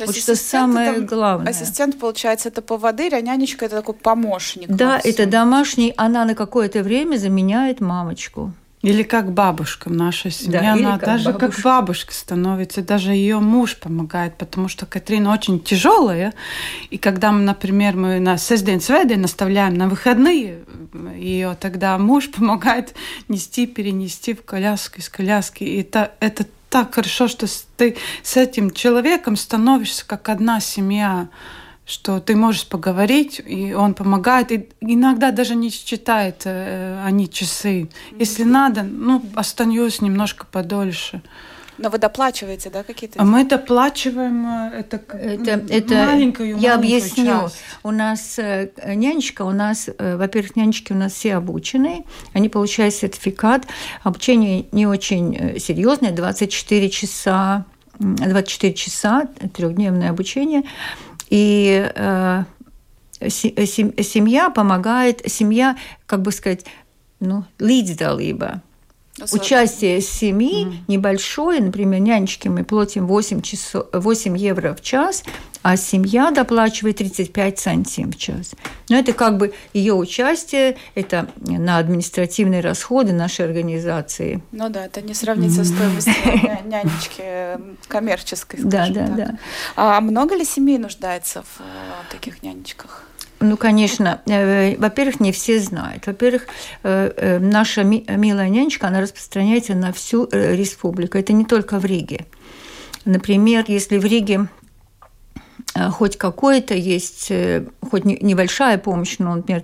То 0.00 0.12
вот 0.12 0.16
что 0.16 0.36
самое 0.36 0.90
это, 0.92 1.00
главное. 1.02 1.50
Ассистент, 1.50 1.98
получается, 1.98 2.48
это 2.48 2.62
поводырь, 2.62 3.14
а 3.14 3.20
нянечка 3.20 3.66
это 3.66 3.76
такой 3.76 3.94
помощник. 3.94 4.68
Да, 4.68 5.00
это 5.02 5.26
домашний, 5.26 5.94
она 5.96 6.24
на 6.24 6.34
какое-то 6.34 6.82
время 6.82 7.16
заменяет 7.16 7.80
мамочку. 7.80 8.52
Или 8.82 9.02
как 9.02 9.32
бабушка 9.32 9.90
наша 9.90 10.30
семья, 10.30 10.62
да, 10.62 10.72
она 10.72 10.98
как 10.98 11.04
даже 11.04 11.32
бабушка. 11.32 11.52
как 11.52 11.62
бабушка 11.62 12.14
становится, 12.14 12.82
даже 12.82 13.12
ее 13.12 13.38
муж 13.38 13.76
помогает, 13.76 14.38
потому 14.38 14.68
что 14.68 14.86
Катрина 14.86 15.34
очень 15.34 15.60
тяжелая, 15.60 16.32
и 16.88 16.96
когда 16.96 17.30
мы, 17.30 17.42
например, 17.42 17.96
мы 17.96 18.20
на 18.20 18.38
сесдень 18.38 18.80
сведень 18.80 19.20
наставляем 19.20 19.74
на 19.74 19.86
выходные 19.86 20.60
ее, 21.14 21.58
тогда 21.60 21.98
муж 21.98 22.30
помогает 22.34 22.94
нести, 23.28 23.66
перенести 23.66 24.32
в 24.32 24.42
коляску 24.44 24.98
из 24.98 25.10
коляски, 25.10 25.62
и 25.62 25.82
это, 25.82 26.12
это 26.20 26.46
так 26.70 26.94
хорошо, 26.94 27.28
что 27.28 27.46
ты 27.76 27.96
с 28.22 28.36
этим 28.36 28.70
человеком 28.70 29.36
становишься 29.36 30.06
как 30.06 30.28
одна 30.28 30.60
семья, 30.60 31.28
что 31.84 32.20
ты 32.20 32.36
можешь 32.36 32.66
поговорить, 32.66 33.42
и 33.44 33.74
он 33.74 33.94
помогает, 33.94 34.52
и 34.52 34.68
иногда 34.80 35.32
даже 35.32 35.56
не 35.56 35.70
считает 35.70 36.42
э, 36.44 37.02
они 37.04 37.28
часы. 37.28 37.90
Если 38.16 38.44
надо, 38.44 38.84
ну, 38.84 39.22
останусь 39.34 40.00
немножко 40.00 40.46
подольше. 40.46 41.20
Но 41.80 41.88
вы 41.88 41.96
доплачиваете, 41.96 42.68
да, 42.68 42.82
какие-то? 42.82 43.20
А 43.20 43.24
мы 43.24 43.44
доплачиваем 43.44 44.46
э, 44.46 44.80
это, 44.80 45.00
это, 45.16 45.64
это 45.72 45.94
маленькую, 45.94 46.58
Я 46.58 46.74
объясню. 46.74 47.24
Часть. 47.24 47.56
У 47.82 47.90
нас 47.90 48.38
э, 48.38 48.70
нянечка, 48.94 49.42
у 49.42 49.50
нас, 49.50 49.88
э, 49.88 50.16
во-первых, 50.16 50.56
нянечки 50.56 50.92
у 50.92 50.96
нас 50.96 51.14
все 51.14 51.36
обученные, 51.36 52.04
они 52.34 52.50
получают 52.50 52.94
сертификат. 52.94 53.66
Обучение 54.02 54.66
не 54.72 54.86
очень 54.86 55.58
серьезное, 55.58 56.12
24 56.12 56.90
часа, 56.90 57.64
24 57.98 58.74
часа, 58.74 59.28
трехдневное 59.54 60.10
обучение. 60.10 60.64
И 61.30 61.90
э, 61.94 62.44
семья 63.20 64.50
помогает, 64.50 65.22
семья, 65.30 65.78
как 66.04 66.20
бы 66.20 66.30
сказать, 66.30 66.66
ну, 67.20 67.44
Участие 69.32 70.00
семьи 70.00 70.66
mm. 70.66 70.74
небольшое, 70.88 71.60
например, 71.60 72.00
нянечки 72.00 72.48
мы 72.48 72.64
платим 72.64 73.06
8, 73.06 73.42
часов, 73.42 73.86
8 73.92 74.36
евро 74.36 74.74
в 74.74 74.80
час, 74.80 75.24
а 75.62 75.76
семья 75.76 76.30
доплачивает 76.30 76.96
35 76.96 77.58
центим 77.58 78.12
в 78.12 78.16
час. 78.16 78.52
Но 78.88 78.96
это 78.96 79.12
как 79.12 79.36
бы 79.36 79.52
ее 79.74 79.94
участие, 79.94 80.76
это 80.94 81.28
на 81.36 81.78
административные 81.78 82.60
расходы 82.60 83.12
нашей 83.12 83.44
организации. 83.44 84.42
Ну 84.52 84.68
да, 84.70 84.86
это 84.86 85.02
не 85.02 85.14
сравнится 85.14 85.64
с 85.64 85.68
стоимостью 85.68 86.14
нянечки 86.64 87.58
коммерческой, 87.88 88.60
Да, 88.62 88.88
да, 88.88 89.06
да. 89.08 89.38
А 89.76 90.00
много 90.00 90.34
ли 90.34 90.44
семей 90.44 90.78
нуждается 90.78 91.42
в 91.42 91.60
э, 91.60 92.10
таких 92.10 92.42
нянечках? 92.42 93.09
Ну, 93.42 93.56
конечно, 93.56 94.20
э, 94.26 94.76
во-первых, 94.76 95.18
не 95.18 95.32
все 95.32 95.60
знают. 95.60 96.06
Во-первых, 96.06 96.46
э, 96.82 97.10
э, 97.16 97.38
наша 97.38 97.84
милая 97.84 98.50
нянечка, 98.50 98.88
она 98.88 99.00
распространяется 99.00 99.74
на 99.74 99.92
всю 99.92 100.28
республику. 100.30 101.16
Это 101.16 101.32
не 101.32 101.46
только 101.46 101.78
в 101.78 101.86
Риге. 101.86 102.26
Например, 103.06 103.64
если 103.66 103.96
в 103.98 104.04
Риге 104.04 104.48
хоть 105.90 106.18
какой-то 106.18 106.74
есть, 106.74 107.32
хоть 107.90 108.04
небольшая 108.04 108.76
помощь, 108.76 109.16
но, 109.18 109.36
например, 109.36 109.62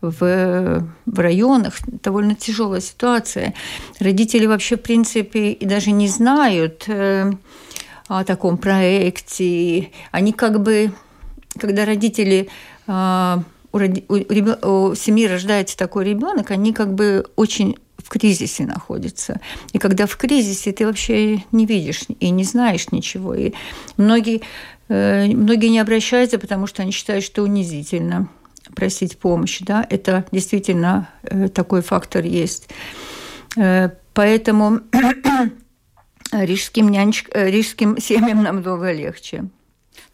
в, 0.00 0.84
в 1.06 1.18
районах 1.18 1.74
довольно 2.02 2.34
тяжелая 2.34 2.80
ситуация. 2.80 3.54
Родители 4.00 4.46
вообще, 4.46 4.76
в 4.76 4.82
принципе, 4.82 5.52
и 5.52 5.64
даже 5.64 5.92
не 5.92 6.08
знают 6.08 6.88
о 8.08 8.24
таком 8.24 8.58
проекте. 8.58 9.90
Они 10.10 10.32
как 10.32 10.60
бы, 10.60 10.92
когда 11.58 11.84
родители 11.84 12.48
у, 12.86 13.78
у, 13.78 14.88
у 14.88 14.94
семьи 14.94 15.26
рождается 15.26 15.76
такой 15.76 16.04
ребенок, 16.04 16.50
они 16.50 16.72
как 16.72 16.94
бы 16.94 17.26
очень 17.36 17.76
в 18.04 18.08
кризисе 18.08 18.66
находятся. 18.66 19.40
И 19.72 19.78
когда 19.78 20.06
в 20.06 20.16
кризисе 20.16 20.72
ты 20.72 20.86
вообще 20.86 21.42
не 21.52 21.66
видишь 21.66 22.02
и 22.20 22.30
не 22.30 22.44
знаешь 22.44 22.92
ничего. 22.92 23.34
И 23.34 23.52
многие, 23.96 24.42
э, 24.88 25.26
многие 25.26 25.68
не 25.68 25.78
обращаются, 25.78 26.38
потому 26.38 26.66
что 26.66 26.82
они 26.82 26.92
считают, 26.92 27.24
что 27.24 27.42
унизительно 27.42 28.28
просить 28.76 29.18
помощи. 29.18 29.64
Да? 29.64 29.86
Это 29.88 30.26
действительно 30.32 31.08
э, 31.22 31.48
такой 31.48 31.80
фактор 31.80 32.24
есть. 32.24 32.68
Э, 33.56 33.90
поэтому 34.12 34.80
рижским, 36.32 36.90
нянч... 36.90 37.24
рижским 37.32 37.98
семьям 37.98 38.42
намного 38.42 38.92
легче. 38.92 39.44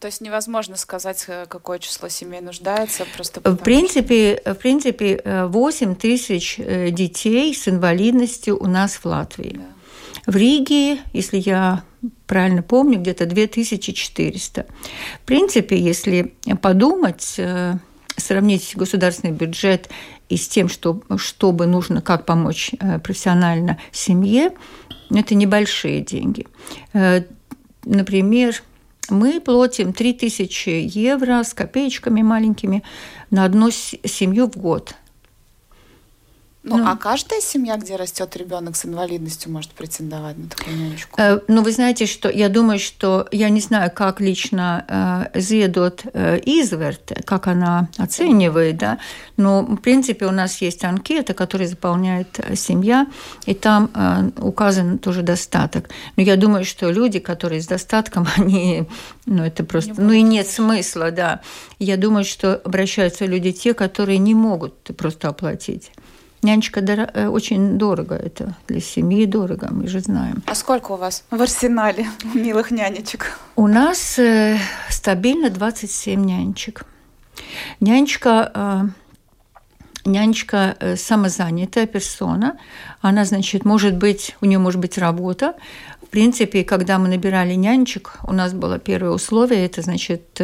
То 0.01 0.07
есть 0.07 0.23
невозможно 0.23 0.77
сказать, 0.77 1.27
э, 1.29 1.45
какое 1.47 1.79
число 1.79 2.09
семей 2.09 2.41
нуждается? 2.41 3.05
Просто 3.15 3.43
в, 3.45 3.57
принципе, 3.57 4.41
в 4.47 4.55
принципе, 4.55 5.23
8 5.47 5.95
тысяч 5.95 6.55
э, 6.59 6.91
детей 6.91 7.55
с 7.55 7.69
инвалидностью 7.69 8.59
у 8.59 8.67
нас 8.67 8.95
в 8.95 9.05
Латвии. 9.05 9.61
Да. 9.61 10.33
В 10.33 10.37
Риге, 10.37 11.01
если 11.13 11.37
я 11.37 11.83
правильно 12.27 12.63
помню, 12.63 12.99
где-то 12.99 13.27
2400. 13.27 14.65
В 15.23 15.27
принципе, 15.27 15.79
если 15.79 16.35
подумать, 16.63 17.35
э, 17.37 17.75
сравнить 18.17 18.73
государственный 18.77 19.35
бюджет 19.35 19.91
и 20.31 20.39
с 20.39 20.49
тем, 20.49 20.71
что, 20.71 21.03
что 21.19 21.53
бы 21.53 21.67
нужно, 21.67 22.01
как 22.01 22.25
помочь 22.25 22.71
профессионально 23.05 23.79
семье, 23.93 24.53
это 25.11 25.35
небольшие 25.35 26.01
деньги. 26.01 26.47
Например, 27.85 28.63
мы 29.09 29.41
платим 29.41 29.93
3000 29.93 30.91
евро 30.95 31.43
с 31.43 31.55
копеечками 31.55 32.23
маленькими 32.23 32.83
на 33.31 33.45
одну 33.45 33.71
семью 33.71 34.47
в 34.47 34.57
год. 34.57 34.95
Ну, 36.63 36.77
ну, 36.77 36.87
а 36.87 36.97
каждая 36.97 37.41
семья, 37.41 37.79
где 37.79 37.97
растет 37.97 38.37
ребенок 38.37 38.77
с 38.77 38.85
инвалидностью, 38.85 39.51
может 39.51 39.71
претендовать 39.71 40.37
на 40.37 40.47
такую 40.47 40.77
нянечку? 40.77 41.19
Э, 41.19 41.41
ну, 41.49 41.63
вы 41.63 41.73
знаете, 41.73 42.05
что 42.05 42.29
я 42.29 42.51
думаю, 42.51 42.79
что 42.79 43.27
я 43.33 43.49
не 43.49 43.61
знаю, 43.61 43.91
как 43.91 44.21
лично 44.21 44.85
э, 45.35 45.41
Зедот 45.41 46.03
э, 46.13 46.39
Изверт, 46.45 47.13
как 47.25 47.47
она 47.47 47.89
оценивает, 47.97 48.77
да, 48.77 48.99
но 49.39 49.63
в 49.63 49.79
принципе 49.79 50.27
у 50.27 50.33
нас 50.33 50.61
есть 50.61 50.85
анкета, 50.85 51.33
которую 51.33 51.67
заполняет 51.67 52.39
э, 52.39 52.55
семья, 52.57 53.07
и 53.47 53.55
там 53.55 53.91
э, 53.95 54.31
указан 54.43 54.99
тоже 54.99 55.23
достаток. 55.23 55.89
Но 56.17 56.23
я 56.23 56.37
думаю, 56.37 56.67
что 56.67 56.91
люди, 56.91 57.21
которые 57.21 57.63
с 57.63 57.67
достатком, 57.67 58.27
они, 58.37 58.85
ну, 59.25 59.45
это 59.45 59.65
просто, 59.65 59.95
ну 59.97 60.13
и 60.13 60.21
нет 60.21 60.47
смысла, 60.47 61.11
да. 61.11 61.41
Я 61.79 61.97
думаю, 61.97 62.25
что 62.25 62.57
обращаются 62.57 63.25
люди 63.25 63.51
те, 63.51 63.73
которые 63.73 64.19
не 64.19 64.35
могут 64.35 64.75
просто 64.95 65.29
оплатить. 65.29 65.91
Нянечка 66.43 66.81
дор- 66.81 67.11
э, 67.13 67.29
очень 67.29 67.77
дорого 67.77 68.15
это 68.15 68.55
для 68.67 68.81
семьи 68.81 69.27
дорого, 69.27 69.69
мы 69.71 69.87
же 69.89 70.01
знаем. 70.01 70.43
А 70.47 70.55
сколько 70.55 70.93
у 70.93 70.97
вас 70.97 71.25
в 71.31 71.43
арсенале 71.43 72.07
милых 72.35 72.71
нянечек? 72.71 73.39
У 73.57 73.67
нас 73.67 74.19
э, 74.19 74.57
стабильно 74.89 75.51
27 75.51 76.25
нянечек. 76.25 76.87
Нянечка, 77.81 78.51
э, 78.55 78.85
нянечка 80.07 80.77
э, 80.81 80.97
самозанятая 80.97 81.87
персона. 81.87 82.57
Она, 83.03 83.27
значит, 83.27 83.67
может 83.67 83.97
быть, 83.97 84.35
у 84.41 84.47
нее 84.47 84.59
может 84.59 84.81
быть 84.81 84.97
работа. 84.97 85.57
В 86.03 86.07
принципе, 86.07 86.65
когда 86.65 86.99
мы 86.99 87.09
набирали 87.09 87.53
нянечек, 87.53 88.17
у 88.27 88.33
нас 88.33 88.55
было 88.55 88.79
первое 88.79 89.11
условие, 89.13 89.67
это, 89.67 89.83
значит, 89.83 90.41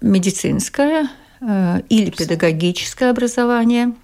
медицинское 0.00 1.08
или 1.88 2.10
педагогическое 2.10 3.10
образование– 3.10 3.94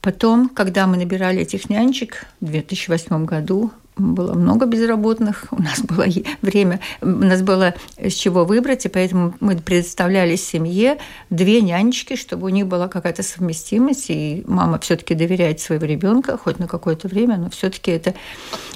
Потом, 0.00 0.48
когда 0.48 0.86
мы 0.86 0.96
набирали 0.96 1.42
этих 1.42 1.68
нянечек 1.68 2.26
в 2.40 2.46
2008 2.46 3.24
году, 3.26 3.70
было 3.96 4.34
много 4.34 4.66
безработных, 4.66 5.46
у 5.50 5.62
нас 5.62 5.80
было 5.80 6.06
время, 6.42 6.80
у 7.02 7.06
нас 7.06 7.42
было 7.42 7.74
с 7.98 8.14
чего 8.14 8.44
выбрать, 8.44 8.86
и 8.86 8.88
поэтому 8.88 9.34
мы 9.40 9.56
предоставляли 9.56 10.36
семье 10.36 10.98
две 11.28 11.60
нянечки, 11.60 12.16
чтобы 12.16 12.46
у 12.46 12.48
них 12.48 12.66
была 12.66 12.88
какая-то 12.88 13.22
совместимость, 13.22 14.06
и 14.08 14.42
мама 14.46 14.78
все-таки 14.78 15.14
доверяет 15.14 15.60
своего 15.60 15.84
ребенка 15.84 16.38
хоть 16.38 16.58
на 16.58 16.66
какое-то 16.66 17.08
время, 17.08 17.36
но 17.36 17.50
все-таки 17.50 17.90
это 17.90 18.14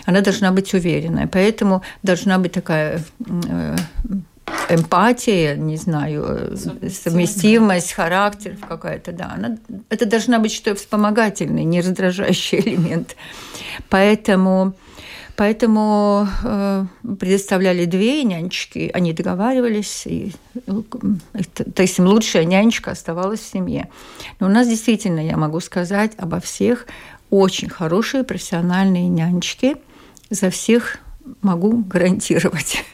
она 0.04 0.20
должна 0.20 0.52
быть 0.52 0.74
уверенная, 0.74 1.26
поэтому 1.26 1.82
должна 2.02 2.38
быть 2.38 2.52
такая 2.52 3.02
э, 3.48 3.76
эмпатия, 4.68 5.56
не 5.56 5.76
знаю, 5.76 6.56
совместимость 6.56 7.92
характеров 7.92 8.58
какая-то, 8.66 9.12
да. 9.12 9.32
Она, 9.34 9.56
это 9.88 10.06
должна 10.06 10.38
быть 10.38 10.52
что 10.52 10.70
то 10.70 10.76
вспомогательный, 10.76 11.64
не 11.64 11.80
раздражающий 11.80 12.60
элемент. 12.60 13.16
Поэтому, 13.88 14.74
поэтому 15.36 16.28
э, 16.42 16.86
предоставляли 17.18 17.84
две 17.84 18.24
нянечки, 18.24 18.90
они 18.94 19.12
договаривались, 19.12 20.06
и, 20.06 20.32
ну, 20.66 20.84
то 21.74 21.82
есть 21.82 21.98
лучшая 21.98 22.44
нянечка 22.44 22.92
оставалась 22.92 23.40
в 23.40 23.50
семье. 23.50 23.88
Но 24.40 24.46
у 24.46 24.50
нас 24.50 24.68
действительно, 24.68 25.20
я 25.20 25.36
могу 25.36 25.60
сказать 25.60 26.12
обо 26.16 26.40
всех, 26.40 26.86
очень 27.30 27.68
хорошие 27.68 28.24
профессиональные 28.24 29.08
нянечки, 29.08 29.76
за 30.30 30.50
всех 30.50 30.98
могу 31.42 31.78
гарантировать. 31.78 32.84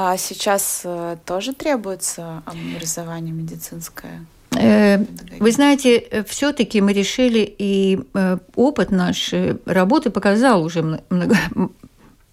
А 0.00 0.16
сейчас 0.16 0.82
э, 0.84 1.16
тоже 1.26 1.52
требуется 1.52 2.44
образование 2.46 3.34
медицинское? 3.34 4.24
Э, 4.56 4.98
вы 5.40 5.50
знаете, 5.50 5.96
э, 5.96 6.22
все-таки 6.22 6.80
мы 6.80 6.92
решили, 6.92 7.40
и 7.58 7.98
опыт 8.54 8.92
нашей 8.92 9.56
работы 9.66 10.10
показал 10.10 10.62
уже 10.62 10.82
много, 11.10 11.36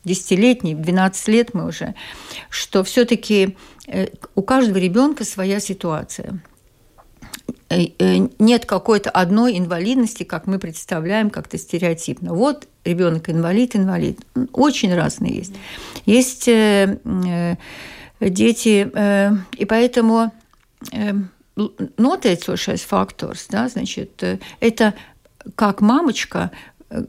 десятилетний, 0.03 0.75
12 0.75 1.27
лет 1.29 1.55
мы 1.55 1.65
уже, 1.65 1.95
что 2.51 2.83
все-таки 2.83 3.57
у 4.35 4.43
каждого 4.43 4.77
ребенка 4.77 5.25
своя 5.25 5.59
ситуация. 5.59 6.39
Э, 7.69 7.87
э, 7.97 8.27
нет 8.37 8.65
какой-то 8.65 9.09
одной 9.09 9.57
инвалидности, 9.57 10.23
как 10.23 10.45
мы 10.45 10.59
представляем, 10.59 11.29
как-то 11.29 11.57
стереотипно. 11.57 12.33
Вот 12.33 12.67
ребенок 12.83 13.29
инвалид, 13.29 13.75
инвалид. 13.75 14.19
Очень 14.53 14.93
разные 14.93 15.35
есть. 15.35 15.53
Есть 16.05 16.47
э, 16.47 17.57
дети, 18.19 18.89
и 19.57 19.65
поэтому 19.65 20.31
noteicošais 21.97 22.85
faktors, 22.89 23.45
да, 23.49 23.67
значит, 23.67 24.23
это 24.59 24.93
как 25.55 25.81
мамочка 25.81 26.51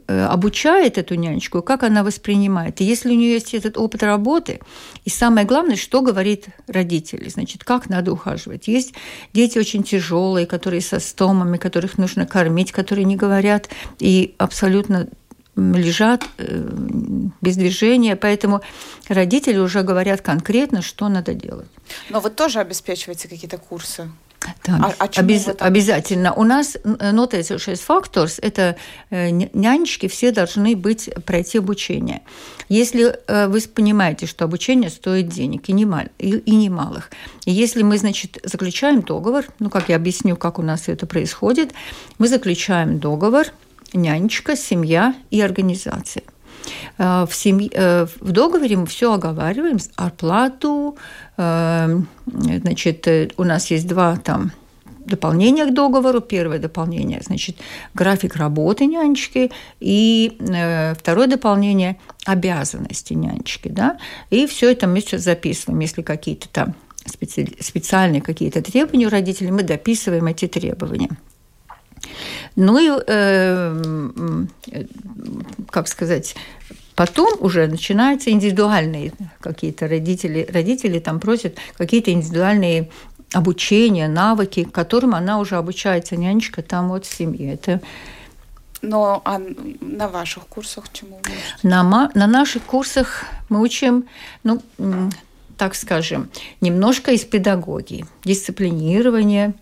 обучает 0.07 0.99
эту 0.99 1.15
нянечку, 1.15 1.63
как 1.63 1.83
она 1.83 2.03
воспринимает. 2.03 2.81
И 2.81 2.85
если 2.85 3.11
у 3.11 3.15
нее 3.15 3.35
есть 3.35 3.55
этот 3.55 3.77
опыт 3.79 4.03
работы, 4.03 4.61
и 5.05 5.11
самое 5.11 5.47
главное, 5.47 5.77
что 5.77 6.01
говорит 6.01 6.47
родители, 6.67 7.29
значит, 7.29 7.65
как 7.65 7.89
надо 7.89 8.13
ухаживать. 8.13 8.69
Есть 8.69 8.95
дети 9.33 9.59
очень 9.59 9.83
тяжелые, 9.83 10.47
которые 10.47 10.81
со 10.81 11.01
стомами, 11.01 11.57
которых 11.57 11.99
нужно 11.99 12.27
кормить, 12.27 12.73
которые 12.73 13.05
не 13.05 13.17
говорят 13.17 13.69
и 13.99 14.35
абсолютно 14.39 15.09
лежат 15.57 16.25
э, 16.37 16.69
без 17.41 17.57
движения, 17.57 18.15
поэтому 18.15 18.61
родители 19.09 19.59
уже 19.59 19.83
говорят 19.83 20.21
конкретно, 20.21 20.83
что 20.83 21.09
надо 21.09 21.35
делать. 21.35 21.69
Но 22.11 22.21
вы 22.21 22.31
тоже 22.31 22.61
обеспечиваете 22.61 23.29
какие-то 23.29 23.57
курсы? 23.57 24.11
А, 24.69 24.93
а 24.99 25.09
обез, 25.17 25.49
обязательно. 25.59 26.33
У 26.33 26.45
нас 26.45 26.77
нотēcošais 26.85 27.81
факторс– 27.81 28.39
это 28.43 28.77
э, 29.11 29.31
нянечки, 29.31 30.09
все 30.09 30.33
должны 30.33 30.77
быть, 30.77 31.11
пройти 31.25 31.59
обучение. 31.59 32.23
Если 32.69 33.15
э, 33.27 33.47
вы 33.47 33.61
понимаете, 33.61 34.27
что 34.27 34.45
обучение 34.45 34.91
стоит 34.91 35.29
денег, 35.29 35.69
и, 35.69 35.73
немал, 35.73 36.05
и, 36.19 36.31
и 36.31 36.55
немалых, 36.55 37.11
и 37.45 37.53
если 37.53 37.83
мы, 37.83 37.99
значит, 37.99 38.39
заключаем 38.43 39.03
договор, 39.03 39.45
ну, 39.59 39.71
как 39.71 39.89
я 39.89 39.97
объясню, 39.97 40.37
как 40.37 40.59
у 40.59 40.63
нас 40.63 40.89
это 40.89 41.07
происходит, 41.07 41.73
мы 42.19 42.29
заключаем 42.29 42.99
договор 42.99 43.47
нянечка, 43.93 44.57
семья 44.57 45.15
и 45.31 45.41
организация. 45.41 46.23
Э, 46.99 47.27
в, 47.29 47.35
семье, 47.35 48.07
в 48.21 48.33
договоре 48.33 48.77
мы 48.77 48.87
все 48.87 49.13
оговариваем, 49.13 49.79
оплату, 49.97 50.97
Эм, 51.37 52.09
значит, 52.27 53.07
э, 53.07 53.29
у 53.37 53.45
нас 53.45 53.71
есть 53.71 53.87
два 53.87 54.17
там 54.17 54.53
дополнения 55.05 55.67
к 55.67 55.75
договору. 55.75 56.21
Первое 56.21 56.59
дополнение, 56.59 57.21
значит, 57.23 57.59
график 57.93 58.37
работы 58.37 58.87
нянечки, 58.87 59.53
и 59.79 60.37
э, 60.41 60.95
второе 60.95 61.27
дополнение– 61.27 61.99
обязанности 62.25 63.13
нянечки, 63.13 63.69
да, 63.69 63.99
и 64.31 64.47
все 64.47 64.73
это 64.73 64.89
мы 64.89 65.01
все 65.01 65.19
записываем, 65.19 65.79
если 65.81 66.03
какие-то 66.03 66.49
там 66.49 66.75
специ... 67.05 67.55
специальные 67.61 68.23
какие-то 68.23 68.63
требования 68.63 69.07
у 69.07 69.11
родителей, 69.11 69.51
мы 69.51 69.63
дописываем 69.63 70.27
эти 70.27 70.49
требования. 70.49 71.11
Ну 72.57 72.79
и, 72.79 73.03
э, 73.07 74.47
как 75.71 75.89
сказать, 75.89 76.35
Потом 76.97 77.29
уже 77.41 77.67
начинаются 77.67 78.31
индивидуальные 78.31 79.13
какие-то 79.41 79.87
родители. 79.87 80.49
Родители 80.51 80.99
там 80.99 81.21
просят 81.21 81.59
какие-то 81.77 82.11
индивидуальные 82.11 82.89
обучения, 83.35 84.09
навыки, 84.09 84.65
которым 84.65 85.15
она 85.15 85.39
уже 85.39 85.57
обучается, 85.57 86.17
нянечка 86.17 86.63
там 86.63 86.89
вот 86.89 87.05
в 87.05 87.15
семье. 87.15 87.53
Это 87.53 87.83
но 88.83 89.21
а 89.25 89.41
на 89.81 90.09
ваших 90.09 90.47
курсах 90.47 90.85
чему 90.93 91.21
На, 91.63 91.83
на 92.15 92.27
наших 92.27 92.63
курсах 92.63 93.25
мы 93.49 93.61
учим, 93.61 94.05
ну, 94.45 94.63
так 95.57 95.75
скажем, 95.75 96.29
немножко 96.61 97.13
из 97.13 97.25
педагогии, 97.25 98.07
дисциплинирования, 98.25 99.55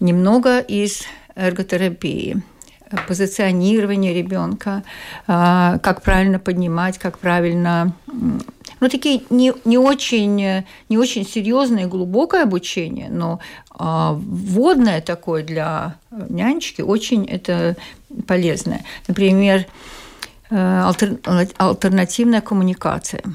немного 0.00 0.60
из 0.60 1.02
эрготерапии, 1.34 2.42
позиционирование 3.08 4.14
ребенка, 4.14 4.82
а, 5.26 5.78
как 5.78 6.02
правильно 6.02 6.38
поднимать, 6.38 6.98
как 6.98 7.18
правильно 7.18 7.94
ну, 8.80 8.88
такие 8.88 9.22
не, 9.30 9.52
не, 9.64 9.78
очень, 9.78 10.64
не 10.88 10.98
очень 10.98 11.26
серьезное 11.26 11.84
и 11.84 11.86
глубокое 11.86 12.42
обучение, 12.42 13.08
но 13.10 13.40
а, 13.70 14.12
вводное 14.12 15.00
такое 15.00 15.42
для 15.42 15.96
нянечки 16.10 16.82
очень 16.82 17.24
это 17.24 17.76
полезное. 18.26 18.84
Например, 19.08 19.66
э, 20.50 20.82
альтер, 20.84 21.18
альтернативная 21.58 22.40
коммуникация– 22.42 23.22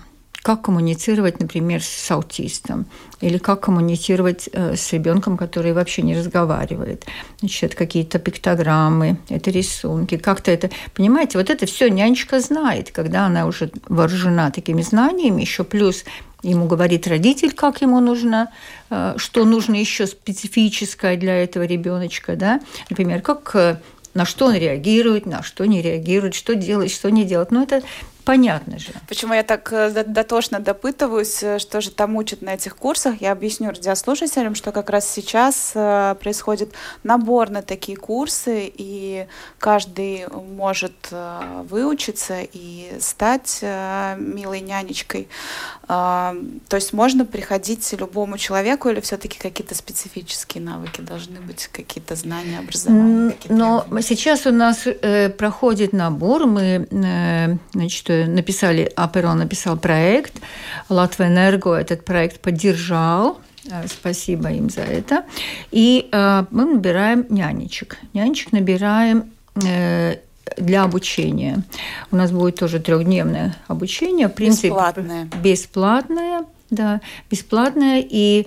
как 0.47 0.62
коммуницировать, 0.62 1.41
например, 1.41 1.83
с 1.83 2.10
аутистом, 2.10 2.86
или 3.19 3.38
как 3.38 3.60
коммуницировать 3.60 4.47
э, 4.53 4.77
с 4.77 4.93
ребенком, 4.93 5.36
который 5.36 5.73
вообще 5.73 6.03
не 6.03 6.15
разговаривает. 6.15 7.05
Значит, 7.41 7.75
какие-то 7.75 8.17
пиктограммы, 8.17 9.17
это 9.27 9.51
рисунки, 9.51 10.15
как-то 10.15 10.49
это... 10.49 10.69
Понимаете, 10.93 11.38
вот 11.38 11.49
это 11.49 11.65
все 11.65 11.89
нянечка 11.89 12.39
знает, 12.39 12.91
когда 12.91 13.25
она 13.25 13.45
уже 13.45 13.71
вооружена 13.89 14.49
такими 14.49 14.81
знаниями, 14.83 15.41
еще 15.41 15.65
плюс 15.65 16.05
ему 16.43 16.65
говорит 16.65 17.07
родитель, 17.07 17.51
как 17.51 17.81
ему 17.81 17.99
нужно, 17.99 18.49
э, 18.89 19.15
что 19.17 19.43
нужно 19.43 19.75
еще 19.75 20.07
специфическое 20.07 21.17
для 21.17 21.43
этого 21.43 21.63
ребеночка, 21.63 22.38
да, 22.38 22.62
например, 22.89 23.21
как 23.21 23.53
э, 23.53 23.81
на 24.13 24.23
что 24.23 24.45
он 24.45 24.55
реагирует, 24.55 25.25
на 25.25 25.43
что 25.43 25.65
не 25.65 25.81
реагирует, 25.81 26.36
что 26.36 26.55
делать, 26.55 26.93
что 26.93 27.12
не 27.12 27.25
делать. 27.25 27.51
Но 27.51 27.63
это 27.63 27.81
понятно 28.27 28.77
же. 28.77 28.89
Почему 29.07 29.33
я 29.33 29.43
так 29.43 29.71
э, 29.71 30.03
дотошно 30.03 30.59
допытываюсь, 30.59 31.41
э, 31.41 31.59
что 31.59 31.79
же 31.79 31.91
там 31.91 32.17
учат 32.17 32.41
на 32.41 32.55
этих 32.55 32.75
курсах, 32.75 33.21
я 33.21 33.31
объясню 33.31 33.69
радиослушателям, 33.69 34.53
что 34.53 34.73
как 34.73 34.89
раз 34.89 35.09
сейчас 35.09 35.71
э, 35.73 36.15
происходит 36.19 36.73
набор 37.03 37.49
на 37.49 37.61
такие 37.61 37.97
курсы, 37.97 38.69
и 38.75 39.27
каждый 39.59 40.25
может 40.29 40.93
выучиться 41.69 42.39
и 42.41 42.97
стать 42.99 43.61
милой 44.17 44.59
нянечкой. 44.59 45.27
То 45.87 46.35
есть 46.71 46.93
можно 46.93 47.25
приходить 47.25 47.93
любому 47.93 48.37
человеку 48.37 48.89
или 48.89 48.99
все-таки 48.99 49.39
какие-то 49.39 49.75
специфические 49.75 50.63
навыки 50.63 51.01
должны 51.01 51.39
быть, 51.39 51.69
какие-то 51.71 52.15
знания, 52.15 52.59
образования? 52.59 53.35
Но 53.47 53.85
сейчас 54.01 54.45
у 54.45 54.51
нас 54.51 54.85
проходит 55.37 55.93
набор, 55.93 56.45
мы 56.45 56.87
значит, 57.73 58.09
написали, 58.25 58.91
Аперон 58.95 59.39
написал 59.39 59.77
проект, 59.77 60.34
Латвия 60.89 61.27
Энерго 61.27 61.73
этот 61.73 62.06
проект 62.06 62.39
поддержал, 62.39 63.39
э, 63.69 63.88
Спасибо 63.88 64.49
им 64.49 64.69
за 64.69 64.82
это. 64.82 65.25
И 65.71 66.08
э, 66.12 66.45
мы 66.51 66.65
набираем 66.65 67.25
нянечек. 67.30 67.97
Нянечек 68.13 68.51
набираем 68.51 69.32
э, 69.65 70.17
для 70.56 70.84
обучения. 70.84 71.63
У 72.12 72.15
нас 72.15 72.32
будет 72.32 72.56
тоже 72.56 72.80
трехдневное 72.80 73.56
обучение. 73.67 74.27
В 74.27 74.34
принципе, 74.34 74.69
бесплатное. 74.69 75.30
Бесплатное, 75.43 76.45
да, 76.69 77.01
бесплатное. 77.30 78.06
И 78.10 78.45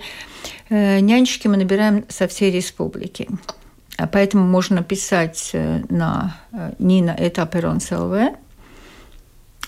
э, 0.69 0.99
нянечки 0.99 1.47
мы 1.47 1.57
набираем 1.57 2.05
со 2.09 2.27
всей 2.27 2.51
республики. 2.51 3.27
Поэтому 4.11 4.47
можно 4.47 4.77
написать 4.77 5.51
э, 5.53 5.83
на 5.89 6.37
Нина 6.79 7.11
это 7.11 7.43
Аперон 7.43 7.79
СЛВ 7.79 8.33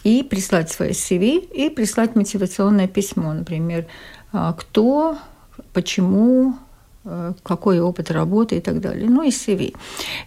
и 0.04 0.24
прислать 0.24 0.70
свое 0.70 0.92
CV, 0.92 1.40
и 1.40 1.70
прислать 1.70 2.16
мотивационное 2.16 2.88
письмо, 2.88 3.34
например, 3.34 3.86
а, 4.32 4.54
кто, 4.54 5.18
почему, 5.72 6.56
а, 7.06 7.34
какой 7.44 7.80
опыт 7.80 8.12
работы 8.12 8.58
и 8.58 8.60
так 8.62 8.82
далее. 8.82 9.10
Ну 9.10 9.24
и 9.24 9.30
CV. 9.30 9.76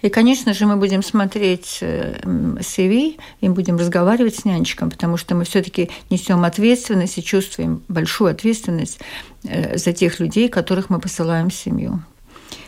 И, 0.03 0.09
конечно 0.09 0.55
же, 0.55 0.67
мы 0.67 0.77
будем 0.77 1.03
смотреть 1.03 1.81
CV 1.83 3.19
и 3.41 3.49
будем 3.49 3.77
разговаривать 3.77 4.37
с 4.37 4.45
нянечком, 4.45 4.91
потому 4.91 5.17
что 5.17 5.35
мы 5.35 5.45
все-таки 5.45 5.91
несем 6.11 6.45
ответственность 6.45 7.19
и 7.19 7.23
чувствуем 7.23 7.83
большую 7.89 8.31
ответственность 8.31 9.01
э, 9.45 9.77
за 9.77 9.93
тех 9.93 10.21
людей, 10.21 10.49
которых 10.49 10.91
мы 10.91 11.01
посылаем 11.01 11.51
в 11.51 11.55
семью. 11.55 12.01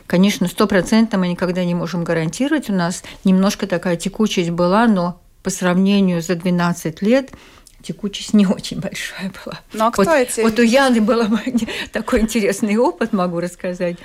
Конечно, 0.07 0.49
сто 0.49 0.67
процентов 0.67 1.21
мы 1.21 1.29
никогда 1.29 1.65
не 1.65 1.75
можем 1.75 2.03
гарантировать. 2.03 2.71
У 2.71 2.73
нас 2.73 3.03
немножко 3.25 3.67
такая 3.67 3.97
текучесть 3.97 4.51
была, 4.51 4.87
но 4.87 5.21
по 5.43 5.51
сравнению 5.51 6.23
за 6.23 6.35
12 6.35 7.03
лет 7.03 7.31
текучесть 7.83 8.35
не 8.35 8.47
очень 8.47 8.81
большая 8.81 9.33
была. 9.45 9.61
Ну 9.73 9.87
а 9.87 9.91
кто 9.91 10.05
вот, 10.05 10.15
эти? 10.15 10.41
Вот 10.41 10.59
у 10.59 10.63
Яны 10.63 11.01
был 11.01 11.25
такой 11.93 12.21
интересный 12.21 12.77
опыт, 12.77 13.13
могу 13.13 13.41
рассказать. 13.41 13.97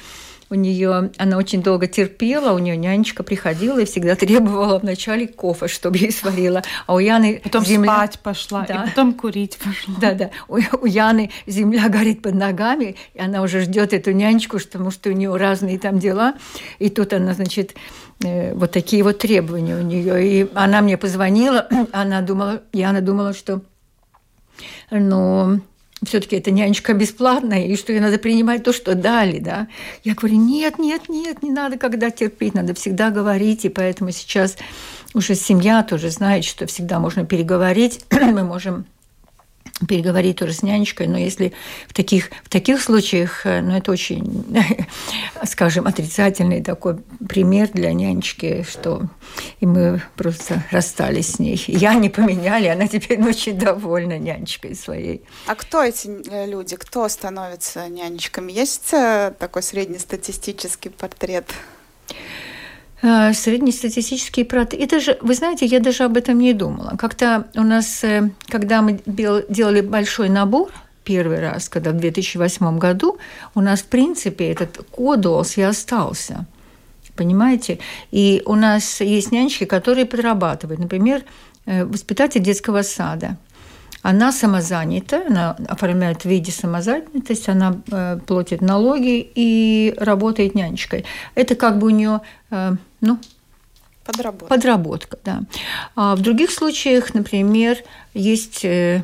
У 0.53 0.55
нее 0.55 1.11
она 1.17 1.37
очень 1.37 1.63
долго 1.63 1.87
терпела, 1.87 2.53
у 2.53 2.59
нее 2.59 2.77
нянечка 2.77 3.23
приходила 3.23 3.79
и 3.79 3.85
всегда 3.85 4.15
требовала 4.15 4.77
вначале 4.77 5.27
кофе, 5.27 5.67
чтобы 5.67 5.97
ей 5.97 6.11
сварила. 6.11 6.61
А 6.85 6.93
у 6.93 6.99
Яны 6.99 7.41
потом 7.43 7.65
земля... 7.65 7.93
спать 7.93 8.19
пошла, 8.19 8.65
да. 8.67 8.83
и 8.83 8.89
потом 8.89 9.13
курить 9.13 9.57
пошла. 9.57 9.95
Да, 9.99 10.13
да. 10.13 10.29
У, 10.47 10.59
у 10.81 10.85
Яны 10.85 11.31
земля 11.47 11.89
горит 11.89 12.21
под 12.21 12.35
ногами, 12.35 12.95
и 13.13 13.19
она 13.19 13.41
уже 13.41 13.61
ждет 13.61 13.93
эту 13.93 14.11
нянечку, 14.11 14.59
потому 14.59 14.91
что 14.91 15.09
у 15.09 15.13
нее 15.13 15.35
разные 15.35 15.79
там 15.79 15.99
дела. 15.99 16.35
И 16.79 16.89
тут 16.89 17.13
она, 17.13 17.33
значит, 17.33 17.73
Э, 18.23 18.53
вот 18.53 18.71
такие 18.71 19.03
вот 19.03 19.19
требования 19.19 19.75
у 19.75 19.81
нее. 19.81 20.25
И 20.25 20.49
она 20.53 20.81
мне 20.81 20.97
позвонила, 20.97 21.67
она 21.91 22.21
думала, 22.21 22.61
Яна 22.71 23.01
думала, 23.01 23.33
что 23.33 23.61
ну, 24.91 25.59
все-таки 26.05 26.35
эта 26.35 26.51
нянечка 26.51 26.93
бесплатная, 26.93 27.67
и 27.67 27.75
что 27.75 27.93
ей 27.93 27.99
надо 27.99 28.17
принимать 28.17 28.63
то, 28.63 28.73
что 28.73 28.95
дали, 28.95 29.39
да. 29.39 29.67
Я 30.03 30.15
говорю, 30.15 30.37
нет, 30.37 30.79
нет, 30.79 31.09
нет, 31.09 31.43
не 31.43 31.51
надо 31.51 31.77
когда 31.77 32.09
терпеть, 32.09 32.53
надо 32.53 32.73
всегда 32.73 33.09
говорить, 33.09 33.65
и 33.65 33.69
поэтому 33.69 34.11
сейчас 34.11 34.57
уже 35.13 35.35
семья 35.35 35.83
тоже 35.83 36.09
знает, 36.09 36.45
что 36.45 36.65
всегда 36.67 36.99
можно 36.99 37.25
переговорить, 37.25 38.05
мы 38.11 38.43
можем 38.43 38.85
переговорить 39.85 40.37
тоже 40.37 40.53
с 40.53 40.63
нянечкой, 40.63 41.07
но 41.07 41.17
если 41.17 41.53
в 41.87 41.93
таких, 41.93 42.29
в 42.43 42.49
таких 42.49 42.81
случаях, 42.81 43.45
э, 43.45 43.61
ну, 43.61 43.75
это 43.75 43.91
очень, 43.91 44.45
скажем, 45.45 45.87
отрицательный 45.87 46.63
такой 46.63 46.97
пример 47.27 47.69
для 47.73 47.93
нянечки, 47.93 48.65
что 48.69 49.03
и 49.59 49.65
мы 49.65 50.01
просто 50.15 50.63
расстались 50.71 51.33
с 51.33 51.39
ней. 51.39 51.61
Я 51.67 51.93
не 51.95 52.09
поменяли, 52.09 52.67
она 52.67 52.87
теперь 52.87 53.21
очень 53.27 53.57
довольна 53.57 54.17
нянечкой 54.17 54.75
своей. 54.75 55.23
А 55.47 55.55
кто 55.55 55.83
эти 55.83 56.07
э, 56.29 56.45
люди? 56.47 56.75
Кто 56.75 57.07
становится 57.09 57.87
нянечками? 57.87 58.51
Есть 58.51 58.93
э, 58.93 59.33
такой 59.37 59.63
среднестатистический 59.63 60.89
портрет? 60.89 61.45
Э, 63.05 63.33
среднестатистический 63.33 64.45
процент. 64.45 64.81
И 64.81 64.85
даже, 64.85 65.17
вы 65.21 65.33
знаете, 65.33 65.65
я 65.65 65.79
даже 65.81 66.05
об 66.05 66.15
этом 66.15 66.39
не 66.39 66.53
думала. 66.53 66.95
Как-то 66.97 67.47
у 67.55 67.63
нас, 67.63 68.01
э, 68.05 68.31
когда 68.47 68.81
мы 68.81 69.01
делали 69.05 69.81
большой 69.81 70.29
набор, 70.29 70.71
первый 71.03 71.41
раз, 71.41 71.67
когда 71.67 71.91
в 71.91 71.97
2008 71.97 72.79
году, 72.79 73.17
у 73.55 73.61
нас, 73.61 73.81
в 73.81 73.87
принципе, 73.87 74.49
этот 74.49 74.77
кодолс 74.91 75.57
и 75.57 75.61
остался. 75.61 76.45
Понимаете? 77.15 77.79
И 78.11 78.41
у 78.45 78.55
нас 78.55 79.01
есть 79.01 79.33
нянечки, 79.33 79.65
которые 79.65 80.05
подрабатывают. 80.05 80.79
Например, 80.79 81.23
э, 81.65 81.83
воспитатель 81.83 82.41
детского 82.41 82.83
сада– 82.83 83.37
она 84.03 84.33
самозанята, 84.33 85.23
она 85.27 85.55
оформляет 85.69 86.23
в 86.23 86.25
виде 86.25 86.51
самозанятости, 86.51 87.49
она 87.49 88.19
платит 88.27 88.61
налоги 88.61 89.31
и 89.33 89.93
работает 89.97 90.55
нянечкой. 90.55 91.05
Это 91.35 91.55
как 91.55 91.79
бы 91.79 91.87
у 91.87 91.89
нее, 91.89 92.19
ну, 93.03 93.19
Подработка. 94.05 94.45
Подработка, 94.47 95.17
да. 95.23 95.41
А 95.95 96.15
в 96.15 96.21
других 96.21 96.51
случаях, 96.51 97.13
например, 97.13 97.77
есть, 98.13 98.65
э, 98.65 99.03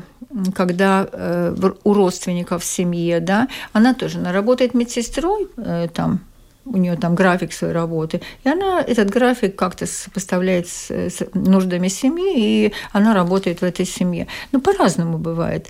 когда 0.54 1.08
э, 1.10 1.54
у 1.84 1.94
родственников 1.94 2.62
в 2.62 2.66
семье, 2.66 3.20
да, 3.20 3.48
она 3.72 3.94
тоже 3.94 4.18
она 4.18 4.30
работает 4.30 4.74
медсестрой, 4.74 5.48
э, 5.56 5.88
там 5.94 6.20
у 6.66 6.76
нее 6.76 6.96
там 6.96 7.14
график 7.14 7.54
своей 7.54 7.72
работы, 7.72 8.20
и 8.44 8.48
она 8.50 8.82
этот 8.82 9.08
график 9.08 9.56
как-то 9.56 9.86
сопоставляет 9.86 10.68
с, 10.68 10.90
с 10.90 11.26
нуждами 11.32 11.88
семьи, 11.88 12.66
и 12.66 12.72
она 12.92 13.14
работает 13.14 13.62
в 13.62 13.64
этой 13.64 13.86
семье. 13.86 14.26
Ну, 14.52 14.60
по-разному 14.60 15.16
бывает. 15.16 15.68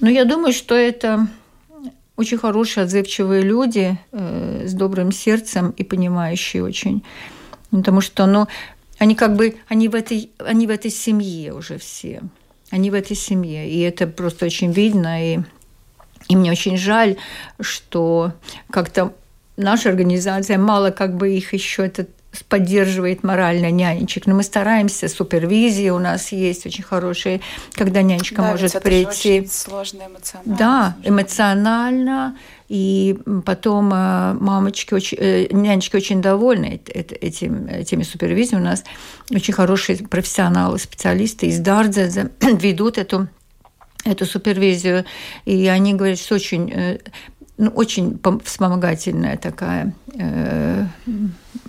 Но 0.00 0.10
я 0.10 0.24
думаю, 0.24 0.52
что 0.52 0.74
это 0.74 1.28
очень 2.16 2.38
хорошие, 2.38 2.82
отзывчивые 2.82 3.42
люди 3.42 3.96
э, 4.10 4.66
с 4.66 4.74
добрым 4.74 5.12
сердцем 5.12 5.70
и 5.70 5.84
понимающие 5.84 6.64
очень. 6.64 7.04
Потому 7.70 8.00
что, 8.00 8.26
ну, 8.26 8.46
они 8.98 9.14
как 9.14 9.36
бы, 9.36 9.56
они 9.68 9.88
в 9.88 9.94
этой, 9.94 10.30
они 10.38 10.66
в 10.66 10.70
этой 10.70 10.90
семье 10.90 11.52
уже 11.52 11.78
все. 11.78 12.22
Они 12.70 12.90
в 12.90 12.94
этой 12.94 13.16
семье. 13.16 13.68
И 13.70 13.80
это 13.80 14.06
просто 14.06 14.46
очень 14.46 14.72
видно. 14.72 15.34
И, 15.34 15.38
и 16.28 16.36
мне 16.36 16.50
очень 16.50 16.76
жаль, 16.76 17.16
что 17.60 18.32
как-то 18.70 19.14
наша 19.56 19.88
организация 19.88 20.58
мало 20.58 20.90
как 20.90 21.16
бы 21.16 21.30
их 21.30 21.52
еще 21.52 21.86
этот 21.86 22.10
поддерживает 22.48 23.24
морально 23.24 23.70
нянечек. 23.70 24.26
Но 24.26 24.34
мы 24.34 24.42
стараемся, 24.42 25.08
супервизия 25.08 25.92
у 25.92 25.98
нас 25.98 26.32
есть 26.32 26.66
очень 26.66 26.84
хорошая, 26.84 27.40
когда 27.72 28.02
нянечка 28.02 28.42
да, 28.42 28.50
может 28.50 28.74
это 28.74 28.80
прийти. 28.80 29.40
очень 29.40 29.50
сложно 29.50 30.02
эмоционально. 30.06 30.56
Да, 30.56 30.96
эмоционально. 31.04 32.36
И 32.68 33.18
потом 33.46 33.92
э, 33.94 34.34
мамочки, 34.34 34.92
очень, 34.92 35.18
э, 35.18 35.46
нянечки 35.50 35.96
очень 35.96 36.20
довольны 36.20 36.80
этим, 36.86 37.66
этими 37.66 38.02
супервизиями. 38.02 38.62
У 38.62 38.64
нас 38.66 38.84
очень 39.30 39.54
хорошие 39.54 39.98
профессионалы, 39.98 40.78
специалисты 40.78 41.46
из 41.46 41.58
Дардзеда 41.60 42.30
ведут 42.40 42.98
эту 42.98 43.28
эту 44.04 44.26
супервизию, 44.26 45.04
и 45.44 45.66
они 45.66 45.94
говорят, 45.94 46.18
что 46.18 46.36
очень 46.36 46.70
э, 46.72 46.98
ну, 47.58 47.70
очень 47.70 48.18
вспомогательное 48.44 49.36
такое 49.36 49.92
э, 50.14 50.84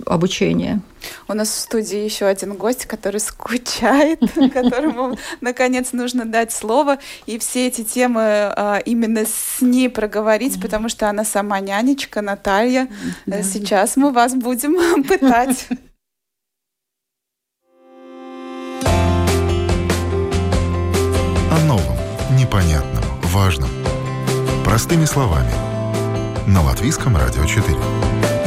обучение. 0.10 0.82
У 1.28 1.34
нас 1.34 1.50
в 1.50 1.60
студии 1.60 2.00
еще 2.00 2.26
один 2.26 2.56
гость, 2.56 2.86
который 2.86 3.20
скучает, 3.20 4.20
которому 4.54 5.18
наконец 5.40 5.94
нужно 5.94 6.26
дать 6.26 6.52
слово 6.52 6.98
и 7.26 7.38
все 7.40 7.68
эти 7.68 7.84
темы 7.84 8.22
а, 8.24 8.82
именно 8.84 9.26
с 9.26 9.62
ней 9.62 9.90
проговорить, 9.90 10.62
потому 10.62 10.90
что 10.90 11.10
она 11.10 11.24
сама 11.24 11.60
нянечка 11.60 12.22
Наталья. 12.22 12.90
Сейчас 13.28 13.96
мы 13.96 14.12
вас 14.12 14.34
будем 14.34 15.04
пытать. 15.08 15.68
О 21.52 21.66
новом, 21.66 21.98
непонятном, 22.38 23.04
важном. 23.24 23.70
Простыми 24.66 25.06
словами– 25.06 25.52
на 26.50 26.64
Латвийском 26.64 27.16
радио 27.16 27.46
4. 27.46 28.39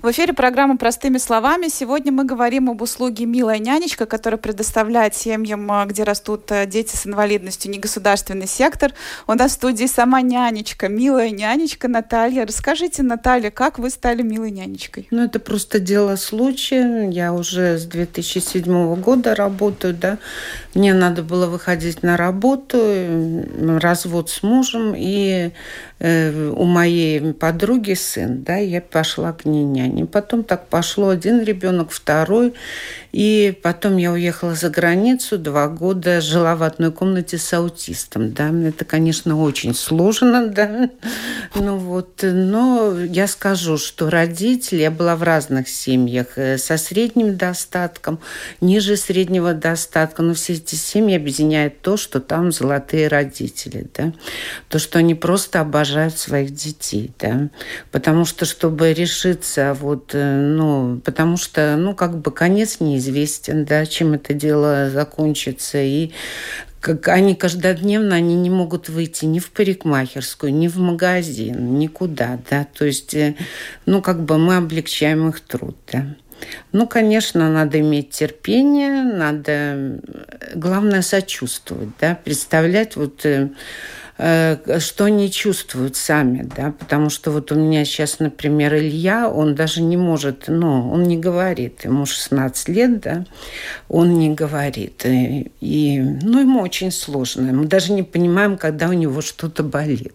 В 0.00 0.12
эфире 0.12 0.32
программа 0.32 0.76
«Простыми 0.76 1.18
словами». 1.18 1.66
Сегодня 1.66 2.12
мы 2.12 2.24
говорим 2.24 2.70
об 2.70 2.82
услуге 2.82 3.26
«Милая 3.26 3.58
нянечка», 3.58 4.06
которая 4.06 4.38
предоставляет 4.38 5.16
семьям, 5.16 5.68
э, 5.72 5.86
где 5.86 6.04
растут 6.04 6.52
э, 6.52 6.66
дети 6.66 6.94
с 6.94 7.04
инвалидностью, 7.04 7.72
негосударственный 7.72 8.46
сектор. 8.46 8.92
У 9.26 9.32
нас 9.34 9.50
в 9.50 9.54
студии 9.54 9.86
сама 9.86 10.20
нянечка, 10.20 10.88
милая 10.88 11.30
нянечка 11.30 11.88
Наталья. 11.88 12.46
Расскажите, 12.46 13.02
Наталья, 13.02 13.50
как 13.50 13.80
вы 13.80 13.90
стали 13.90 14.22
милой 14.22 14.52
нянечкой? 14.52 15.08
Ну, 15.10 15.24
это 15.24 15.40
просто 15.40 15.80
дело 15.80 16.14
случая. 16.14 17.10
Я 17.10 17.32
уже 17.32 17.76
с 17.76 17.84
2007 17.84 18.94
года 19.00 19.34
работаю, 19.34 19.94
да. 19.94 20.18
Мне 20.74 20.94
надо 20.94 21.24
было 21.24 21.48
выходить 21.48 22.04
на 22.04 22.16
работу, 22.16 22.78
развод 23.80 24.30
с 24.30 24.44
мужем, 24.44 24.94
и 24.96 25.50
э, 25.98 26.50
у 26.50 26.64
моей 26.66 27.32
подруги 27.32 27.94
сын, 27.94 28.44
да, 28.44 28.58
я 28.58 28.80
пошла 28.80 29.32
к 29.32 29.44
ней 29.44 29.64
няне. 29.88 30.06
Потом 30.06 30.44
так 30.44 30.68
пошло 30.68 31.08
один 31.08 31.42
ребенок, 31.42 31.90
второй. 31.90 32.54
И 33.12 33.58
потом 33.62 33.96
я 33.96 34.12
уехала 34.12 34.54
за 34.54 34.68
границу, 34.68 35.38
два 35.38 35.68
года 35.68 36.20
жила 36.20 36.56
в 36.56 36.62
одной 36.62 36.92
комнате 36.92 37.38
с 37.38 37.52
аутистом. 37.54 38.32
Да. 38.32 38.50
Это, 38.50 38.84
конечно, 38.84 39.40
очень 39.40 39.74
сложно, 39.74 40.48
да. 40.48 40.90
Ну 41.54 41.78
вот, 41.78 42.20
но 42.22 42.98
я 43.00 43.26
скажу, 43.26 43.78
что 43.78 44.10
родители, 44.10 44.82
я 44.82 44.90
была 44.90 45.16
в 45.16 45.22
разных 45.22 45.68
семьях, 45.68 46.36
э, 46.36 46.58
со 46.58 46.76
средним 46.76 47.36
достатком, 47.36 48.20
ниже 48.60 48.96
среднего 48.96 49.54
достатка, 49.54 50.22
но 50.22 50.34
все 50.34 50.52
эти 50.54 50.74
семьи 50.74 51.16
объединяет 51.16 51.80
то, 51.80 51.96
что 51.96 52.20
там 52.20 52.52
золотые 52.52 53.08
родители, 53.08 53.86
да. 53.96 54.12
То, 54.68 54.78
что 54.78 54.98
они 54.98 55.14
просто 55.14 55.60
обожают 55.60 56.18
своих 56.18 56.52
детей, 56.52 57.10
да. 57.18 57.48
Потому 57.90 58.26
что, 58.26 58.44
чтобы 58.44 58.92
решиться, 58.92 59.74
вот, 59.80 60.10
э, 60.14 60.40
ну, 60.40 61.00
потому 61.04 61.36
что, 61.36 61.76
ну, 61.76 61.94
как 61.94 62.18
бы 62.18 62.30
конец 62.30 62.80
не 62.80 62.94
неизвестен, 62.94 63.64
да, 63.64 63.86
чем 63.86 64.14
это 64.14 64.34
дело 64.34 64.90
закончится. 64.90 65.78
И 65.78 66.12
как 66.80 67.08
они 67.08 67.34
каждодневно 67.34 68.16
они 68.16 68.34
не 68.34 68.50
могут 68.50 68.88
выйти 68.88 69.24
ни 69.24 69.38
в 69.38 69.50
парикмахерскую, 69.50 70.54
ни 70.54 70.68
в 70.68 70.78
магазин, 70.78 71.78
никуда, 71.78 72.38
да. 72.50 72.66
То 72.76 72.84
есть, 72.84 73.14
э, 73.14 73.36
ну, 73.86 74.02
как 74.02 74.22
бы 74.24 74.38
мы 74.38 74.56
облегчаем 74.56 75.28
их 75.28 75.40
труд, 75.40 75.76
да. 75.92 76.06
Ну, 76.70 76.86
конечно, 76.86 77.50
надо 77.50 77.80
иметь 77.80 78.10
терпение, 78.10 79.02
надо, 79.02 80.00
главное, 80.54 81.02
сочувствовать, 81.02 81.88
да, 82.00 82.16
представлять 82.24 82.94
вот 82.94 83.26
э, 83.26 83.48
Э, 83.48 83.48
что 84.18 85.04
они 85.04 85.30
чувствуют 85.30 85.94
сами, 85.94 86.48
да, 86.56 86.74
потому 86.76 87.08
что 87.08 87.30
вот 87.30 87.52
у 87.52 87.54
меня 87.54 87.84
сейчас, 87.84 88.18
например, 88.18 88.74
Илья, 88.74 89.30
он 89.30 89.54
даже 89.54 89.80
не 89.80 89.96
может, 89.96 90.44
ну, 90.48 90.90
он 90.90 91.04
не 91.04 91.16
говорит, 91.16 91.84
ему 91.84 92.04
16 92.04 92.68
лет, 92.68 93.00
да, 93.00 93.24
он 93.88 94.18
не 94.18 94.34
говорит, 94.34 95.06
и, 95.06 95.52
и 95.60 96.00
ну, 96.00 96.40
ему 96.40 96.60
очень 96.60 96.90
сложно, 96.90 97.52
мы 97.52 97.66
даже 97.66 97.92
не 97.92 98.02
понимаем, 98.02 98.58
когда 98.58 98.88
у 98.88 98.92
него 98.92 99.20
что-то 99.20 99.62
болит. 99.62 100.14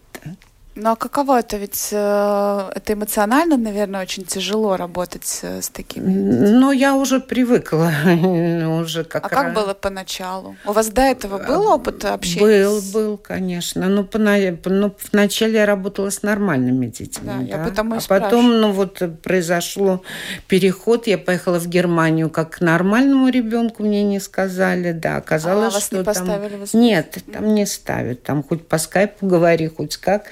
Ну 0.76 0.92
а 0.92 0.96
каково 0.96 1.40
это? 1.40 1.58
Ведь 1.58 1.90
э, 1.92 2.72
это 2.76 2.94
эмоционально, 2.94 3.58
наверное, 3.58 4.02
очень 4.02 4.24
тяжело 4.24 4.76
работать 4.76 5.40
э, 5.44 5.62
с 5.62 5.70
такими. 5.70 6.10
Ну, 6.10 6.72
я 6.72 6.96
уже 6.96 7.20
привыкла. 7.20 7.92
уже 8.82 9.04
как 9.04 9.26
а 9.26 9.30
раз... 9.30 9.40
как 9.40 9.54
было 9.54 9.76
поначалу? 9.76 10.56
У 10.66 10.72
вас 10.72 10.90
до 10.90 11.02
этого 11.02 11.38
был 11.38 11.68
опыт 11.68 12.04
общения? 12.06 12.42
Был, 12.42 12.82
был, 12.92 13.18
конечно. 13.18 13.88
Но 13.88 14.04
по, 14.04 14.18
ну, 14.18 14.96
вначале 15.12 15.60
я 15.60 15.66
работала 15.68 16.10
с 16.10 16.24
нормальными 16.24 16.88
детьми. 16.88 17.28
Да, 17.28 17.38
да? 17.38 17.58
я 17.58 17.64
потому 17.64 17.96
и 17.96 18.00
А 18.00 18.02
потом, 18.08 18.60
ну 18.60 18.72
вот, 18.72 19.02
произошло 19.22 20.02
переход. 20.48 21.06
Я 21.06 21.20
поехала 21.20 21.60
в 21.60 21.68
Германию 21.68 22.32
как 22.32 22.58
к 22.58 22.62
нормальному 22.62 23.30
ребенку, 23.30 23.84
мне 23.84 24.04
не 24.04 24.20
сказали. 24.20 24.92
Да, 24.92 25.18
оказалось, 25.18 25.74
а, 25.74 25.76
вас 25.76 25.86
что 25.86 25.98
не 25.98 26.04
там... 26.04 26.14
поставили 26.14 26.68
Нет, 26.74 27.18
там 27.32 27.54
не 27.54 27.68
ставят. 27.68 28.24
Там 28.24 28.42
хоть 28.42 28.68
по 28.68 28.80
скайпу 28.80 29.28
говори, 29.28 29.68
хоть 29.68 29.98
как. 29.98 30.26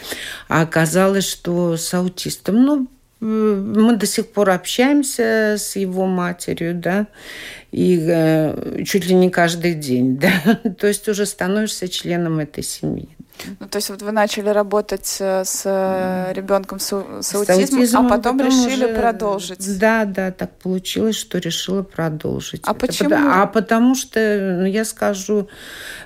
А 0.47 0.61
оказалось, 0.61 1.27
что 1.27 1.77
с 1.77 1.93
аутистом, 1.93 2.63
ну, 2.63 2.87
мы 3.21 3.95
до 3.97 4.07
сих 4.07 4.27
пор 4.27 4.49
общаемся 4.49 5.55
с 5.57 5.75
его 5.75 6.07
матерью, 6.07 6.73
да, 6.75 7.07
и 7.71 7.99
э, 8.01 8.83
чуть 8.83 9.05
ли 9.05 9.13
не 9.13 9.29
каждый 9.29 9.75
день, 9.75 10.17
да, 10.19 10.59
то 10.77 10.87
есть 10.87 11.07
уже 11.07 11.25
становишься 11.25 11.87
членом 11.87 12.39
этой 12.39 12.63
семьи. 12.63 13.09
Ну, 13.59 13.67
то 13.67 13.77
есть 13.77 13.89
вот 13.89 14.01
вы 14.01 14.11
начали 14.11 14.49
работать 14.49 15.17
э, 15.19 15.43
с 15.45 15.63
э, 15.65 16.33
ребенком 16.33 16.79
с, 16.79 16.87
с, 17.21 17.35
аутизмом, 17.35 17.79
аутизмом, 17.79 18.05
а 18.05 18.09
потом, 18.09 18.37
потом 18.37 18.47
решили 18.47 18.85
уже... 18.85 18.95
продолжить. 18.95 19.79
Да, 19.79 20.05
да, 20.05 20.31
так 20.31 20.51
получилось, 20.51 21.15
что 21.15 21.37
решила 21.39 21.83
продолжить. 21.83 22.61
А 22.65 22.71
это 22.71 22.79
почему? 22.79 23.09
Потому, 23.09 23.31
а 23.31 23.47
потому 23.47 23.95
что, 23.95 24.57
ну, 24.59 24.65
я 24.65 24.85
скажу, 24.85 25.47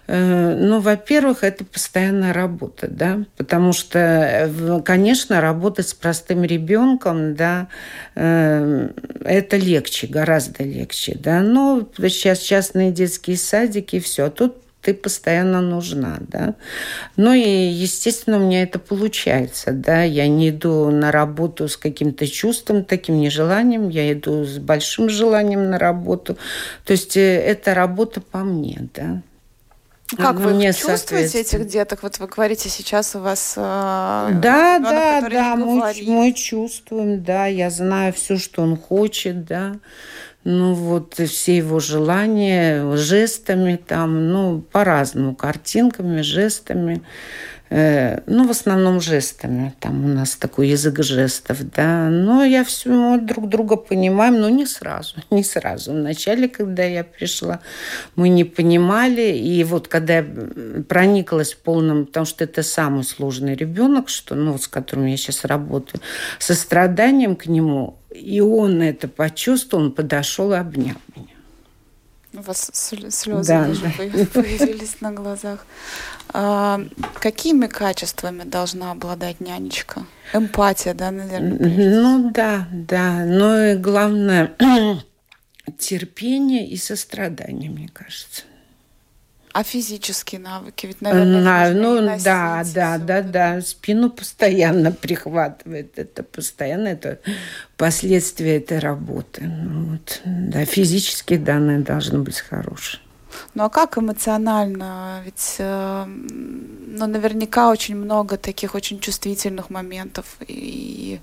э, 0.07 0.55
ну, 0.55 0.79
во-первых, 0.79 1.43
это 1.43 1.65
постоянная 1.65 2.33
работа, 2.33 2.87
да, 2.87 3.19
потому 3.37 3.73
что, 3.73 3.99
э, 3.99 4.81
конечно, 4.83 5.41
работать 5.41 5.89
с 5.89 5.93
простым 5.93 6.43
ребенком, 6.43 7.35
да, 7.35 7.67
э, 8.15 8.89
это 9.23 9.57
легче, 9.57 10.07
гораздо 10.07 10.63
легче, 10.63 11.17
да, 11.19 11.41
но 11.41 11.87
сейчас 11.97 12.39
частные 12.39 12.91
детские 12.91 13.37
садики, 13.37 13.99
все, 13.99 14.25
а 14.25 14.29
тут 14.29 14.64
ты 14.85 14.93
постоянно 14.93 15.61
нужна, 15.61 16.17
да. 16.19 16.53
Ну 17.17 17.33
и, 17.33 17.41
естественно, 17.41 18.37
у 18.37 18.41
меня 18.41 18.61
это 18.61 18.77
получается, 18.77 19.71
да. 19.71 20.03
Я 20.03 20.27
не 20.27 20.49
иду 20.49 20.91
на 20.91 21.11
работу 21.11 21.67
с 21.67 21.75
каким-то 21.75 22.27
чувством, 22.27 22.85
таким 22.85 23.19
нежеланием, 23.19 23.89
я 23.89 24.13
иду 24.13 24.45
с 24.45 24.59
большим 24.59 25.09
желанием 25.09 25.71
на 25.71 25.79
работу. 25.79 26.37
То 26.85 26.93
есть 26.93 27.17
э, 27.17 27.21
это 27.21 27.73
работа 27.73 28.21
по 28.21 28.39
мне, 28.39 28.87
да. 28.93 29.23
Как 30.15 30.35
вы 30.35 30.53
мне 30.53 30.71
чувствуете 30.71 31.41
этих 31.41 31.67
деток? 31.67 32.03
Вот 32.03 32.19
вы 32.19 32.27
говорите, 32.27 32.69
сейчас 32.69 33.15
у 33.15 33.19
вас 33.21 33.55
э, 33.57 33.61
да, 33.61 34.77
ребенок, 34.77 34.83
да, 34.83 35.29
да, 35.29 35.55
мы, 35.55 35.93
мы 36.05 36.33
чувствуем, 36.33 37.23
да, 37.23 37.47
я 37.47 37.71
знаю 37.71 38.13
все, 38.13 38.37
что 38.37 38.61
он 38.61 38.77
хочет, 38.77 39.45
да 39.45 39.79
ну 40.45 40.73
вот 40.73 41.15
все 41.15 41.57
его 41.57 41.79
желания 41.79 42.95
жестами 42.95 43.75
там, 43.75 44.31
ну 44.31 44.61
по-разному, 44.61 45.35
картинками, 45.35 46.21
жестами. 46.21 47.01
Э, 47.71 48.19
ну, 48.27 48.47
в 48.47 48.51
основном 48.51 49.01
жестами. 49.01 49.73
Там 49.79 50.05
у 50.05 50.07
нас 50.07 50.35
такой 50.35 50.69
язык 50.69 51.03
жестов, 51.03 51.57
да. 51.75 52.09
Но 52.09 52.43
я 52.43 52.63
все, 52.63 52.89
мы 52.89 53.19
друг 53.19 53.49
друга 53.49 53.75
понимаем, 53.75 54.39
но 54.39 54.49
не 54.49 54.65
сразу, 54.65 55.15
не 55.31 55.43
сразу. 55.43 55.91
Вначале, 55.91 56.47
когда 56.47 56.83
я 56.83 57.03
пришла, 57.03 57.59
мы 58.15 58.29
не 58.29 58.43
понимали. 58.43 59.35
И 59.35 59.63
вот 59.63 59.87
когда 59.87 60.17
я 60.17 60.25
прониклась 60.87 61.53
полным, 61.53 62.05
потому 62.05 62.25
что 62.25 62.43
это 62.43 62.61
самый 62.61 63.03
сложный 63.03 63.55
ребенок, 63.55 64.09
что, 64.09 64.35
ну, 64.35 64.57
с 64.57 64.67
которым 64.67 65.07
я 65.07 65.17
сейчас 65.17 65.43
работаю, 65.43 66.01
состраданием 66.37 67.35
к 67.35 67.47
нему, 67.47 67.97
и 68.19 68.39
он 68.39 68.81
это 68.81 69.07
почувствовал, 69.07 69.85
он 69.85 69.91
подошел 69.91 70.53
и 70.53 70.57
обнял 70.57 70.97
меня. 71.15 71.27
У 72.33 72.41
вас 72.41 72.69
слезы 72.73 73.47
да, 73.47 73.67
даже 73.67 73.81
да. 73.81 74.25
появились 74.33 74.99
на 74.99 75.11
глазах. 75.11 75.65
А, 76.29 76.81
какими 77.19 77.67
качествами 77.67 78.43
должна 78.43 78.91
обладать 78.91 79.39
нянечка? 79.39 80.05
Эмпатия, 80.33 80.93
да, 80.93 81.11
наверное? 81.11 81.91
Ну 81.91 82.31
да, 82.31 82.67
да. 82.71 83.23
Но 83.25 83.63
и 83.63 83.75
главное 83.77 84.53
терпение 85.77 86.67
и 86.67 86.75
сострадание, 86.75 87.69
мне 87.69 87.87
кажется. 87.87 88.43
А 89.55 89.63
физические 89.63 90.41
навыки? 90.41 90.85
Ведь, 90.85 90.99
наверное, 90.99 91.41
На, 91.41 91.69
ну 91.69 92.19
да, 92.21 92.65
да, 92.73 92.97
да, 92.97 93.21
да. 93.21 93.61
Спину 93.61 94.09
постоянно 94.09 94.91
прихватывает. 95.01 95.97
Это 95.97 96.23
постоянно 96.23 96.89
это 96.89 97.19
последствия 97.77 98.57
этой 98.57 98.79
работы. 98.79 99.43
Ну 99.43 99.91
вот. 99.91 100.19
Да, 100.25 100.65
физические 100.65 101.39
данные 101.39 101.79
должны 101.79 102.19
быть 102.19 102.41
хорошие. 102.41 102.99
Ну 103.53 103.63
а 103.63 103.69
как 103.69 103.97
эмоционально? 103.97 105.21
Ведь 105.23 105.55
э, 105.59 106.05
ну, 106.05 107.07
наверняка 107.07 107.69
очень 107.69 107.95
много 107.95 108.35
таких 108.35 108.75
очень 108.75 108.99
чувствительных 108.99 109.69
моментов. 109.69 110.35
И 110.49 111.21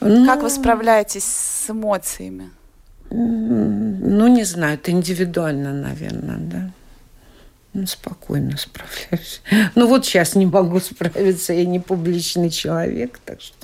ну, 0.00 0.26
как 0.26 0.42
вы 0.42 0.50
справляетесь 0.50 1.24
с 1.24 1.70
эмоциями? 1.70 2.50
Ну, 3.08 4.26
не 4.28 4.44
знаю, 4.44 4.74
это 4.74 4.90
индивидуально, 4.90 5.72
наверное, 5.72 6.36
да. 6.36 6.70
Ну, 7.74 7.86
спокойно 7.86 8.56
справляюсь. 8.58 9.40
Ну, 9.74 9.86
вот 9.86 10.04
сейчас 10.04 10.34
не 10.34 10.44
могу 10.46 10.78
справиться, 10.80 11.54
я 11.54 11.64
не 11.64 11.80
публичный 11.80 12.50
человек, 12.50 13.18
так 13.24 13.40
что... 13.40 13.61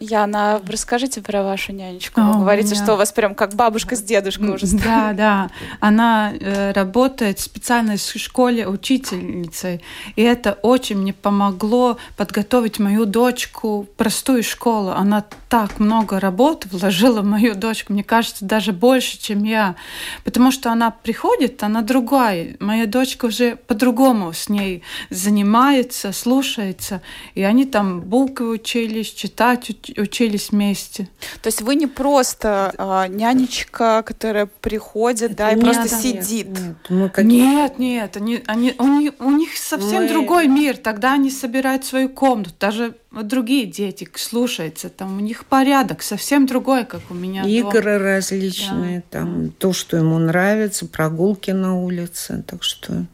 Яна, 0.00 0.60
расскажите 0.66 1.20
про 1.20 1.42
вашу 1.42 1.72
нянечку. 1.72 2.20
Вы 2.20 2.32
говорите, 2.40 2.70
меня... 2.74 2.82
что 2.82 2.94
у 2.94 2.96
вас 2.96 3.12
прям 3.12 3.34
как 3.34 3.54
бабушка 3.54 3.96
с 3.96 4.02
дедушкой 4.02 4.54
уже. 4.54 4.66
Да, 4.66 5.12
да. 5.12 5.50
Она 5.80 6.32
э, 6.32 6.72
работает 6.72 7.38
в 7.38 7.42
специальной 7.42 7.98
школе 7.98 8.66
учительницей. 8.66 9.82
И 10.16 10.22
это 10.22 10.52
очень 10.62 10.98
мне 10.98 11.12
помогло 11.12 11.98
подготовить 12.16 12.78
мою 12.78 13.04
дочку 13.04 13.82
в 13.82 13.86
простую 13.96 14.42
школу. 14.42 14.90
Она 14.90 15.24
так 15.50 15.78
много 15.78 16.18
работы 16.18 16.68
вложила 16.70 17.20
в 17.20 17.26
мою 17.26 17.54
дочку. 17.54 17.92
Мне 17.92 18.04
кажется, 18.04 18.44
даже 18.44 18.72
больше, 18.72 19.18
чем 19.18 19.44
я. 19.44 19.76
Потому 20.24 20.50
что 20.50 20.72
она 20.72 20.90
приходит, 20.90 21.62
она 21.62 21.82
другая. 21.82 22.56
Моя 22.60 22.86
дочка 22.86 23.26
уже 23.26 23.56
по-другому 23.56 24.32
с 24.32 24.48
ней 24.48 24.82
занимается, 25.10 26.12
слушается. 26.12 27.02
И 27.34 27.42
они 27.42 27.66
там 27.66 28.00
буквы 28.00 28.48
учились, 28.50 29.12
читать 29.56 29.98
учились 29.98 30.50
вместе. 30.50 31.08
То 31.42 31.48
есть 31.48 31.62
вы 31.62 31.74
не 31.74 31.86
просто 31.86 32.72
а, 32.78 33.08
нянечка, 33.08 34.02
которая 34.02 34.46
приходит, 34.46 35.36
да, 35.36 35.50
и 35.50 35.56
нет, 35.56 35.64
просто 35.64 35.90
да, 35.90 36.00
сидит. 36.00 36.48
Нет, 36.48 36.90
нет, 36.90 37.12
как... 37.12 37.24
нет, 37.24 37.78
нет 37.78 38.16
они, 38.16 38.42
они, 38.46 38.74
у, 38.78 38.86
них, 38.86 39.12
у 39.18 39.30
них 39.30 39.56
совсем 39.56 40.02
мы... 40.02 40.08
другой 40.08 40.48
мир. 40.48 40.76
Тогда 40.76 41.14
они 41.14 41.30
собирают 41.30 41.84
свою 41.84 42.08
комнату. 42.08 42.52
Даже 42.58 42.94
другие 43.10 43.66
дети 43.66 44.08
слушаются, 44.14 44.88
там 44.88 45.16
у 45.16 45.20
них 45.20 45.44
порядок 45.44 46.02
совсем 46.02 46.46
другой, 46.46 46.84
как 46.84 47.02
у 47.10 47.14
меня. 47.14 47.42
Игры 47.42 47.98
дома. 47.98 47.98
различные, 47.98 49.02
да. 49.10 49.20
там 49.20 49.50
то, 49.50 49.72
что 49.72 49.96
ему 49.96 50.18
нравится, 50.18 50.86
прогулки 50.86 51.50
на 51.50 51.76
улице, 51.76 52.44
так 52.46 52.62
что 52.62 53.06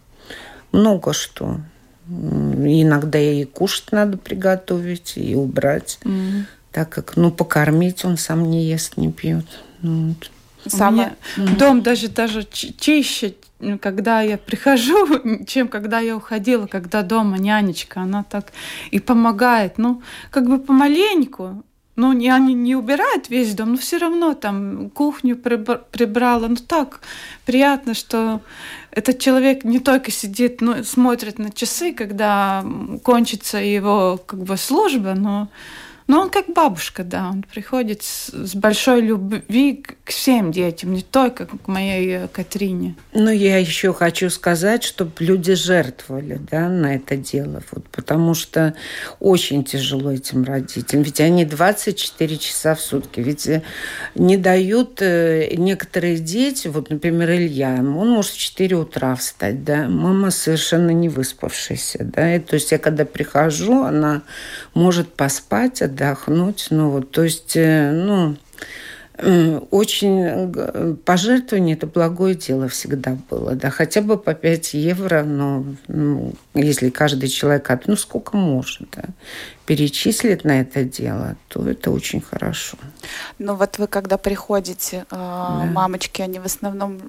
много 0.73 1.13
что. 1.13 1.61
Иногда 2.09 3.19
и 3.19 3.45
кушать 3.45 3.93
надо 3.93 4.17
приготовить, 4.17 5.15
и 5.17 5.35
убрать. 5.35 5.99
Mm. 6.05 6.45
Так 6.73 6.91
как, 6.91 7.17
ну, 7.17 7.31
покормить 7.31 8.05
он 8.05 8.17
сам 8.17 8.49
не 8.49 8.65
ест, 8.65 8.97
не 8.97 9.11
пьет. 9.11 9.47
Ну, 9.83 10.09
вот. 10.09 10.31
Самое... 10.73 11.17
Mm. 11.37 11.57
Дом 11.57 11.83
даже, 11.83 12.09
даже 12.09 12.45
чище, 12.45 13.35
когда 13.81 14.21
я 14.21 14.39
прихожу, 14.39 15.45
чем 15.47 15.69
когда 15.69 16.01
я 16.01 16.17
уходила, 16.17 16.67
когда 16.67 17.03
дома 17.03 17.39
нянечка, 17.39 18.01
она 18.01 18.25
так 18.25 18.53
и 18.91 19.01
помогает. 19.01 19.79
Ну, 19.79 20.03
как 20.31 20.49
бы 20.49 20.59
помаленьку, 20.59 21.65
ну, 21.97 22.13
не, 22.13 22.31
они 22.31 22.55
не 22.55 22.77
убирают 22.77 23.31
весь 23.31 23.55
дом, 23.55 23.73
но 23.73 23.79
все 23.79 23.97
равно 23.97 24.35
там 24.35 24.91
кухню 24.91 25.37
прибрала. 25.37 26.49
Ну, 26.49 26.57
так 26.57 27.01
приятно, 27.47 27.95
что 27.95 28.43
этот 28.91 29.19
человек 29.19 29.65
не 29.65 29.81
только 29.81 30.11
сидит, 30.11 30.61
но 30.61 30.85
смотрит 30.85 31.39
на 31.39 31.51
часы, 31.51 31.93
когда 31.95 32.65
кончится 33.03 33.59
его 33.59 34.21
как 34.25 34.43
бы 34.43 34.57
служба, 34.57 35.15
но 35.15 35.49
но 36.07 36.21
он 36.21 36.31
как 36.31 36.47
бабушка, 36.53 37.03
да, 37.03 37.29
он 37.31 37.43
приходит 37.43 38.03
с, 38.03 38.29
с 38.29 38.55
большой 38.55 39.01
любви 39.01 39.85
к 40.05 40.11
всем 40.11 40.53
детям, 40.53 40.95
не 40.95 41.03
только 41.03 41.47
к 41.47 41.67
моей 41.67 42.17
э, 42.17 42.29
Катрине. 42.29 42.95
Ну, 43.13 43.31
я 43.31 43.59
еще 43.59 43.93
хочу 43.93 44.31
сказать, 44.31 44.85
чтобы 44.85 45.13
люди 45.19 45.55
жертвовали, 45.55 46.41
да, 46.51 46.69
на 46.69 46.95
это 46.95 47.17
дело, 47.17 47.61
вот, 47.73 47.89
потому 47.89 48.35
что 48.35 48.75
очень 49.19 49.65
тяжело 49.65 50.13
этим 50.13 50.45
родителям, 50.45 51.03
ведь 51.03 51.21
они 51.21 51.45
24 51.45 52.39
часа 52.39 52.77
в 52.77 52.81
сутки, 52.81 53.19
ведь 53.19 53.49
э, 53.49 53.63
не 54.15 54.37
дают 54.37 55.03
э, 55.03 55.55
некоторые 55.57 56.19
дети, 56.19 56.69
вот, 56.69 56.89
например, 56.89 57.33
Илья, 57.33 57.75
он 57.79 58.11
может 58.11 58.33
в 58.33 58.39
4 58.39 58.77
утра 58.77 59.17
встать, 59.17 59.65
да, 59.65 59.89
мама 59.89 60.31
совершенно 60.31 60.91
не 60.91 61.09
выспавшаяся, 61.09 62.05
да, 62.05 62.37
и, 62.37 62.39
то 62.39 62.55
есть 62.55 62.71
я 62.71 62.79
когда 62.79 63.05
прихожу, 63.05 63.83
она 63.83 64.23
может 64.73 65.13
поспать, 65.13 65.83
отдохнуть. 65.97 66.69
Ну 66.71 66.91
вот, 66.91 67.11
то 67.11 67.25
есть, 67.25 67.57
э, 67.57 67.91
ну, 67.93 68.37
очень 69.71 70.95
пожертвование 71.07 71.75
это 71.75 71.87
благое 71.87 72.35
дело 72.35 72.69
всегда 72.69 73.17
было, 73.31 73.55
да, 73.55 73.71
хотя 73.71 74.03
бы 74.03 74.19
по 74.19 74.35
5 74.35 74.75
евро, 74.75 75.23
но 75.23 75.65
ну, 75.89 76.35
если 76.53 76.91
каждый 76.91 77.31
человек, 77.31 77.71
ну 77.87 77.97
сколько 77.97 78.37
может, 78.37 78.89
да, 78.95 79.05
перечислит 79.67 80.45
на 80.45 80.61
это 80.61 80.85
дело, 80.85 81.37
то 81.49 81.69
это 81.69 81.91
очень 81.91 82.21
хорошо. 82.21 82.79
Ну 83.39 83.57
вот 83.57 83.79
вы 83.79 83.89
когда 83.89 84.17
приходите, 84.17 84.99
э, 84.99 85.05
да. 85.11 85.69
мамочки, 85.73 86.23
они 86.23 86.39
в 86.39 86.47
основном 86.47 87.01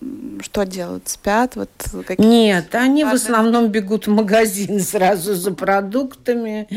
что 0.41 0.65
делают? 0.65 1.08
Спят? 1.08 1.56
Вот 1.56 1.70
Нет, 2.17 2.74
они 2.74 3.04
важные... 3.04 3.20
в 3.20 3.24
основном 3.24 3.67
бегут 3.70 4.08
в 4.08 4.10
магазин 4.10 4.80
сразу 4.82 5.36
за 5.36 5.54
продуктами, 5.54 6.67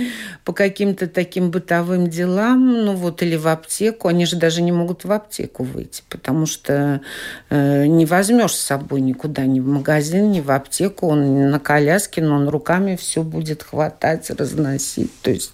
по 0.44 0.52
каким-то 0.52 1.06
таким 1.06 1.50
бытовым 1.50 2.08
делам, 2.08 2.84
ну 2.84 2.94
вот 2.94 3.22
или 3.22 3.36
в 3.36 3.48
аптеку. 3.48 4.08
Они 4.08 4.26
же 4.26 4.36
даже 4.36 4.60
не 4.60 4.72
могут 4.72 5.04
в 5.04 5.12
аптеку 5.12 5.64
выйти, 5.64 6.02
потому 6.10 6.44
что 6.44 7.00
э, 7.48 7.86
не 7.86 8.04
возьмешь 8.04 8.54
с 8.54 8.60
собой 8.60 9.00
никуда, 9.00 9.46
ни 9.46 9.60
в 9.60 9.66
магазин, 9.66 10.30
ни 10.30 10.40
в 10.40 10.50
аптеку. 10.50 11.06
Он 11.06 11.50
на 11.50 11.58
коляске, 11.58 12.20
но 12.20 12.36
он 12.36 12.48
руками 12.50 12.96
все 12.96 13.22
будет 13.22 13.62
хватать, 13.62 14.28
разносить. 14.30 15.10
То 15.22 15.30
есть 15.30 15.52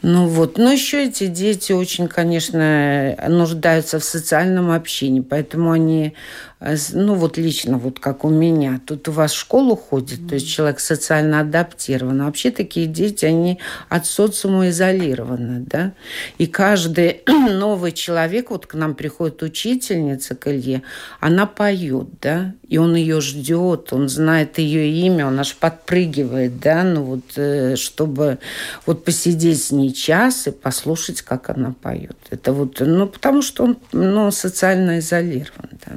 ну 0.00 0.28
вот, 0.28 0.58
но 0.58 0.70
еще 0.70 1.06
эти 1.06 1.26
дети 1.26 1.72
очень, 1.72 2.06
конечно, 2.06 3.16
нуждаются 3.28 3.98
в 3.98 4.04
социальном 4.04 4.70
общении, 4.70 5.20
поэтому 5.20 5.72
они 5.72 6.14
ну 6.60 7.14
вот 7.14 7.38
лично, 7.38 7.78
вот 7.78 8.00
как 8.00 8.24
у 8.24 8.30
меня, 8.30 8.80
тут 8.84 9.06
у 9.08 9.12
вас 9.12 9.32
в 9.32 9.38
школу 9.38 9.76
ходит, 9.76 10.18
mm-hmm. 10.18 10.28
то 10.28 10.34
есть 10.34 10.48
человек 10.48 10.80
социально 10.80 11.40
адаптирован. 11.40 12.20
А 12.20 12.24
вообще 12.24 12.50
такие 12.50 12.86
дети, 12.86 13.24
они 13.26 13.60
от 13.88 14.06
социума 14.06 14.68
изолированы, 14.68 15.60
да. 15.60 15.92
И 16.36 16.48
каждый 16.48 17.22
новый 17.26 17.92
человек, 17.92 18.50
вот 18.50 18.66
к 18.66 18.74
нам 18.74 18.96
приходит 18.96 19.40
учительница 19.44 20.34
к 20.34 20.48
Илье, 20.48 20.82
она 21.20 21.46
поет, 21.46 22.08
да, 22.20 22.54
и 22.68 22.76
он 22.78 22.96
ее 22.96 23.20
ждет, 23.20 23.92
он 23.92 24.08
знает 24.08 24.58
ее 24.58 24.90
имя, 25.06 25.28
он 25.28 25.38
аж 25.38 25.54
подпрыгивает, 25.54 26.58
да, 26.58 26.82
ну 26.82 27.04
вот, 27.04 27.24
э, 27.36 27.76
чтобы 27.76 28.38
вот 28.84 29.04
посидеть 29.04 29.62
с 29.62 29.70
ней 29.70 29.92
час 29.92 30.48
и 30.48 30.50
послушать, 30.50 31.22
как 31.22 31.50
она 31.50 31.72
поет. 31.80 32.16
Это 32.30 32.52
вот, 32.52 32.80
ну, 32.80 33.06
потому 33.06 33.42
что 33.42 33.62
он, 33.62 33.76
ну, 33.92 34.32
социально 34.32 34.98
изолирован, 34.98 35.70
да. 35.86 35.92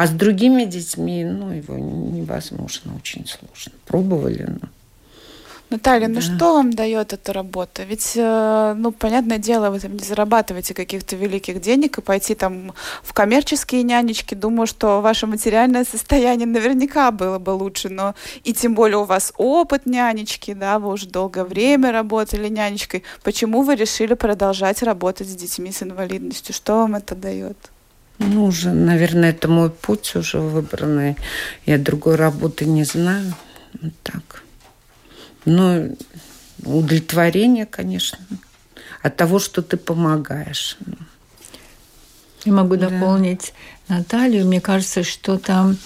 А 0.00 0.06
с 0.06 0.10
другими 0.12 0.64
детьми, 0.64 1.24
ну, 1.24 1.52
его 1.52 1.76
невозможно, 1.76 2.96
очень 2.96 3.26
сложно. 3.26 3.72
Пробовали, 3.84 4.46
но... 4.48 4.68
Наталья, 5.68 6.08
ну 6.08 6.14
да. 6.14 6.20
ну 6.20 6.36
что 6.36 6.54
вам 6.54 6.72
дает 6.72 7.12
эта 7.12 7.34
работа? 7.34 7.82
Ведь, 7.82 8.14
э, 8.16 8.74
ну, 8.78 8.92
понятное 8.92 9.36
дело, 9.36 9.68
вы 9.68 9.78
там 9.78 9.92
не 9.92 10.02
зарабатываете 10.02 10.72
каких-то 10.72 11.16
великих 11.16 11.60
денег 11.60 11.98
и 11.98 12.00
пойти 12.00 12.34
там 12.34 12.72
в 13.02 13.12
коммерческие 13.12 13.82
нянечки. 13.82 14.34
Думаю, 14.34 14.66
что 14.66 15.02
ваше 15.02 15.26
материальное 15.26 15.84
состояние 15.84 16.46
наверняка 16.46 17.10
было 17.10 17.38
бы 17.38 17.50
лучше, 17.50 17.90
но 17.90 18.14
и 18.42 18.54
тем 18.54 18.74
более 18.74 18.96
у 18.96 19.04
вас 19.04 19.34
опыт 19.36 19.84
нянечки, 19.84 20.54
да, 20.54 20.78
вы 20.78 20.92
уже 20.92 21.08
долгое 21.08 21.44
время 21.44 21.92
работали 21.92 22.48
нянечкой. 22.48 23.02
Почему 23.22 23.60
вы 23.60 23.74
решили 23.74 24.14
продолжать 24.14 24.82
работать 24.82 25.28
с 25.28 25.34
детьми 25.34 25.70
с 25.70 25.82
инвалидностью? 25.82 26.54
Что 26.54 26.76
вам 26.76 26.94
это 26.94 27.14
дает? 27.14 27.58
Ну, 28.20 28.44
уже, 28.44 28.70
наверное, 28.70 29.30
это 29.30 29.48
мой 29.48 29.70
путь 29.70 30.14
уже 30.14 30.40
выбранный. 30.40 31.16
Я 31.64 31.78
другой 31.78 32.16
работы 32.16 32.66
не 32.66 32.84
знаю. 32.84 33.34
Вот 33.80 33.92
так. 34.02 34.42
Но 35.46 35.88
удовлетворение, 36.62 37.64
конечно, 37.64 38.18
от 39.02 39.16
того, 39.16 39.38
что 39.38 39.62
ты 39.62 39.78
помогаешь. 39.78 40.76
Я 42.44 42.52
могу 42.52 42.76
да. 42.76 42.90
дополнить 42.90 43.54
Наталью. 43.88 44.46
Мне 44.46 44.60
кажется, 44.60 45.02
что 45.02 45.38
там 45.38 45.78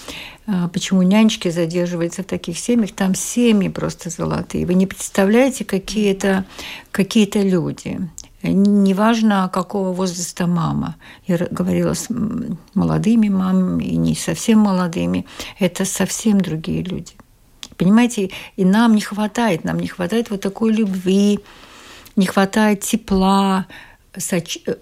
а, 0.45 0.67
почему 0.67 1.03
нянечки 1.03 1.49
задерживаются 1.49 2.21
в 2.21 2.25
таких 2.25 2.59
семьях, 2.59 2.91
там 2.93 3.15
семьи 3.15 3.69
просто 3.69 4.09
золотые. 4.09 4.65
Вы 4.65 4.73
не 4.73 4.87
представляете, 4.87 5.63
какие 5.63 6.11
это 6.11 6.45
какие-то 6.91 7.39
люди 7.39 8.09
неважно, 8.51 9.49
какого 9.51 9.91
возраста 9.91 10.47
мама. 10.47 10.95
Я 11.27 11.37
говорила 11.51 11.93
с 11.93 12.07
молодыми 12.73 13.29
мамами 13.29 13.83
и 13.83 13.95
не 13.97 14.15
совсем 14.15 14.59
молодыми. 14.59 15.25
Это 15.59 15.85
совсем 15.85 16.39
другие 16.39 16.83
люди. 16.83 17.13
Понимаете, 17.77 18.31
и 18.55 18.65
нам 18.65 18.95
не 18.95 19.01
хватает, 19.01 19.63
нам 19.63 19.79
не 19.79 19.87
хватает 19.87 20.29
вот 20.29 20.41
такой 20.41 20.73
любви, 20.73 21.39
не 22.15 22.25
хватает 22.25 22.81
тепла, 22.81 23.67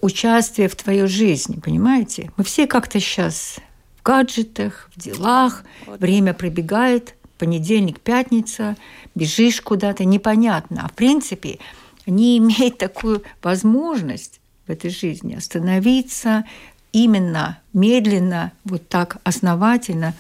участия 0.02 0.67
в 0.67 0.76
твоей 0.76 1.08
жизни, 1.08 1.60
понимаете? 1.60 2.32
Мы 2.38 2.43
все 2.43 2.67
как-то 2.67 2.99
сейчас 2.99 3.58
в 3.97 4.04
гаджетах, 4.04 4.89
в 4.95 4.99
делах, 4.99 5.63
вот. 5.88 5.99
время 5.99 6.34
пробегает, 6.34 7.15
понедельник, 7.39 7.99
пятница, 7.99 8.78
бежишь 9.15 9.62
куда-то, 9.62 10.06
непонятно. 10.06 10.84
А 10.86 10.89
в 10.89 10.93
принципе, 10.93 11.60
не 12.05 12.37
имеет 12.37 12.77
такую 12.77 13.23
возможность 13.41 14.39
в 14.67 14.71
этой 14.71 14.89
жизни 14.89 15.35
остановиться 15.35 16.45
именно 16.91 17.59
медленно, 17.73 18.51
вот 18.63 18.87
так 18.87 19.17
основательно 19.23 20.13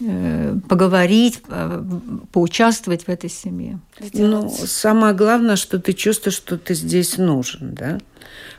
э, 0.00 0.56
поговорить, 0.68 1.42
э, 1.48 1.84
поучаствовать 2.32 3.04
в 3.04 3.08
этой 3.08 3.28
семье. 3.28 3.80
Ну, 4.12 4.48
самое 4.48 5.14
главное, 5.14 5.56
что 5.56 5.78
ты 5.78 5.92
чувствуешь, 5.92 6.36
что 6.36 6.56
ты 6.56 6.74
здесь 6.74 7.18
нужен, 7.18 7.74
да? 7.74 7.98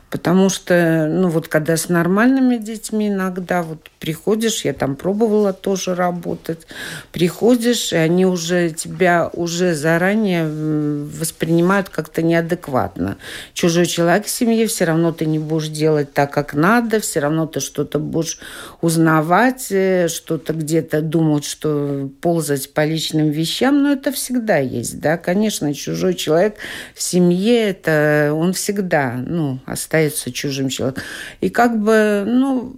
Потому 0.08 0.48
что, 0.50 1.08
ну 1.10 1.28
вот 1.28 1.48
когда 1.48 1.76
с 1.76 1.88
нормальными 1.88 2.58
детьми 2.58 3.08
иногда 3.08 3.62
вот 3.62 3.90
приходишь, 3.98 4.64
я 4.64 4.72
там 4.72 4.94
пробовала 4.94 5.52
тоже 5.52 5.96
работать, 5.96 6.68
приходишь, 7.10 7.92
и 7.92 7.96
они 7.96 8.24
уже 8.24 8.70
тебя 8.70 9.28
уже 9.32 9.74
заранее 9.74 10.46
воспринимают 10.46 11.88
как-то 11.88 12.22
неадекватно. 12.22 13.16
Чужой 13.52 13.86
человек 13.86 14.26
в 14.26 14.30
семье, 14.30 14.68
все 14.68 14.84
равно 14.84 15.10
ты 15.10 15.26
не 15.26 15.40
будешь 15.40 15.68
делать 15.68 16.12
так, 16.12 16.32
как 16.32 16.54
надо, 16.54 17.00
все 17.00 17.18
равно 17.18 17.48
ты 17.48 17.58
что-то 17.58 17.98
будешь 17.98 18.38
узнавать, 18.80 19.66
э, 19.70 20.06
что-то 20.06 20.52
где-то 20.52 21.02
думать, 21.02 21.44
что 21.44 22.08
ползать 22.20 22.72
по 22.72 22.84
личным 22.84 23.30
вещам, 23.30 23.82
но 23.82 23.90
это 23.90 24.12
всегда 24.12 24.58
есть, 24.58 25.00
да, 25.00 25.16
конечно, 25.16 25.74
чужой 25.74 26.14
человек 26.14 26.58
в 26.94 27.02
семье, 27.02 27.70
это 27.70 28.30
он 28.32 28.52
всегда, 28.52 29.14
ну, 29.14 29.58
остается 29.66 29.95
чужим 30.32 30.68
человеком. 30.68 31.02
И 31.40 31.50
как 31.50 31.80
бы, 31.80 32.24
ну, 32.26 32.76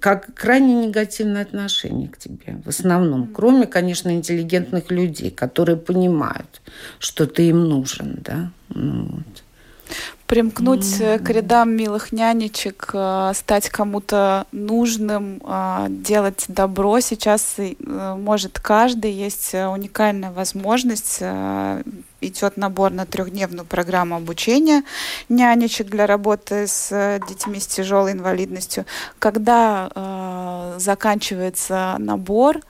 как 0.00 0.34
крайне 0.34 0.86
негативное 0.86 1.42
отношение 1.42 2.08
к 2.08 2.18
тебе 2.18 2.60
в 2.64 2.68
основном. 2.68 3.28
Кроме, 3.32 3.66
конечно, 3.66 4.10
интеллигентных 4.10 4.90
людей, 4.90 5.30
которые 5.30 5.76
понимают, 5.76 6.60
что 6.98 7.26
ты 7.26 7.48
им 7.48 7.68
нужен, 7.68 8.18
да. 8.22 8.50
Ну, 8.68 9.08
вот 9.10 9.44
примкнуть 10.34 10.80
mm-hmm. 10.80 11.18
к 11.20 11.30
рядам 11.30 11.76
милых 11.76 12.10
нянечек, 12.10 12.90
э, 12.92 13.30
стать 13.36 13.68
кому-то 13.68 14.48
нужным, 14.50 15.40
э, 15.46 15.86
делать 15.90 16.46
добро. 16.48 16.98
Сейчас 16.98 17.54
может 17.78 18.58
каждый, 18.58 19.12
есть 19.12 19.54
уникальная 19.54 20.32
возможность. 20.32 21.22
Идет 22.20 22.56
набор 22.56 22.90
на 22.90 23.06
трехдневную 23.06 23.64
программу 23.64 24.16
обучения 24.16 24.82
нянечек 25.28 25.88
для 25.88 26.06
работы 26.06 26.66
с 26.66 27.20
детьми 27.28 27.60
с 27.60 27.68
тяжелой 27.68 28.12
инвалидностью. 28.12 28.86
Когда 29.20 30.74
заканчивается 30.78 31.94
набор, 31.98 32.60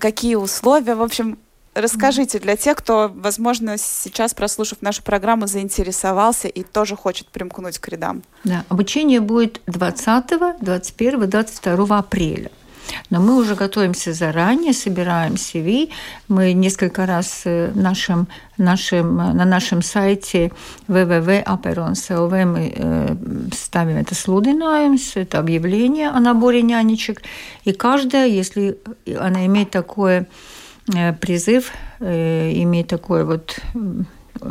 какие 0.00 0.34
условия, 0.34 0.94
в 0.96 1.02
общем, 1.02 1.38
Расскажите 1.74 2.38
для 2.38 2.56
тех, 2.56 2.76
кто, 2.76 3.10
возможно, 3.14 3.76
сейчас, 3.78 4.32
прослушав 4.32 4.80
нашу 4.80 5.02
программу, 5.02 5.46
заинтересовался 5.46 6.46
и 6.48 6.62
тоже 6.62 6.94
хочет 6.94 7.26
примкнуть 7.28 7.78
к 7.78 7.88
рядам. 7.88 8.22
Да, 8.44 8.64
обучение 8.68 9.20
будет 9.20 9.60
20, 9.66 10.60
21, 10.60 11.28
22 11.28 11.98
апреля. 11.98 12.50
Но 13.10 13.20
мы 13.20 13.36
уже 13.36 13.54
готовимся 13.54 14.12
заранее, 14.12 14.72
собираем 14.72 15.34
CV. 15.34 15.90
Мы 16.28 16.52
несколько 16.52 17.06
раз 17.06 17.42
э, 17.44 17.72
нашим, 17.74 18.28
нашим, 18.58 19.16
на 19.16 19.44
нашем 19.44 19.82
сайте 19.82 20.52
www.aperons.lv 20.88 22.44
мы 22.44 22.72
э, 22.76 23.16
ставим 23.52 23.96
это 23.96 24.14
слудинājums, 24.14 25.12
это 25.14 25.38
объявление 25.38 26.10
о 26.10 26.20
наборе 26.20 26.62
нянечек. 26.62 27.22
И 27.64 27.72
каждая, 27.72 28.28
если 28.28 28.78
она 29.18 29.46
имеет 29.46 29.70
такое 29.70 30.20
Э, 30.20 30.26
призыв, 31.20 31.72
э, 32.00 32.52
имеет 32.62 32.88
такое 32.88 33.24
вот 33.24 33.58
э, 33.74 34.50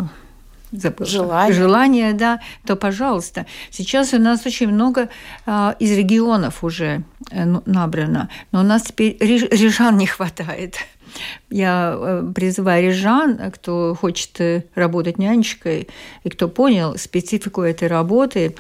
забыла. 0.72 1.10
Желание. 1.10 1.54
Желание, 1.54 2.14
да, 2.14 2.40
то 2.66 2.76
пожалуйста. 2.76 3.46
Сейчас 3.70 4.14
у 4.14 4.20
нас 4.20 4.46
очень 4.46 4.68
много 4.68 5.10
а, 5.46 5.76
из 5.80 5.92
регионов 5.92 6.64
уже 6.64 7.04
ну, 7.32 7.62
набрано, 7.66 8.30
но 8.52 8.62
у 8.62 8.64
нас 8.64 8.84
теперь 8.84 9.18
рижан 9.20 9.98
не 9.98 10.08
хватает. 10.08 10.78
Я 11.52 12.24
призываю 12.34 12.88
рижан, 12.88 13.52
кто 13.52 13.94
хочет 13.94 14.66
работать 14.74 15.20
нянечкой 15.20 15.88
и 16.24 16.30
кто 16.30 16.48
понял 16.48 16.98
специфику 16.98 17.62
этой 17.62 17.88
работы, 17.88 18.56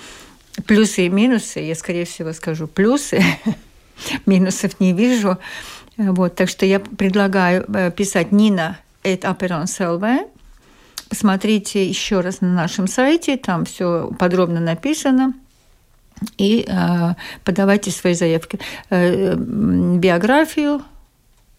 плюсы 0.67 1.07
и 1.07 1.09
минусы, 1.09 1.61
я, 1.61 1.73
скорее 1.73 2.05
всего, 2.05 2.31
скажу 2.33 2.67
плюсы, 2.67 3.23
минусов 4.27 4.79
не 4.79 4.93
вижу, 4.93 5.39
вот, 5.97 6.35
так 6.35 6.49
что 6.49 6.65
я 6.65 6.79
предлагаю 6.79 7.65
э, 7.73 7.91
писать 7.91 8.31
Нина 8.31 8.79
at 9.03 9.21
Aperons.lv. 9.21 10.29
Посмотрите 11.09 11.85
еще 11.87 12.21
раз 12.21 12.41
на 12.41 12.53
нашем 12.53 12.87
сайте, 12.87 13.37
там 13.37 13.65
все 13.65 14.11
подробно 14.17 14.59
написано. 14.59 15.33
И 16.37 16.65
э, 16.67 17.13
подавайте 17.43 17.91
свои 17.91 18.13
заявки. 18.13 18.59
Э, 18.89 19.35
биографию 19.35 20.81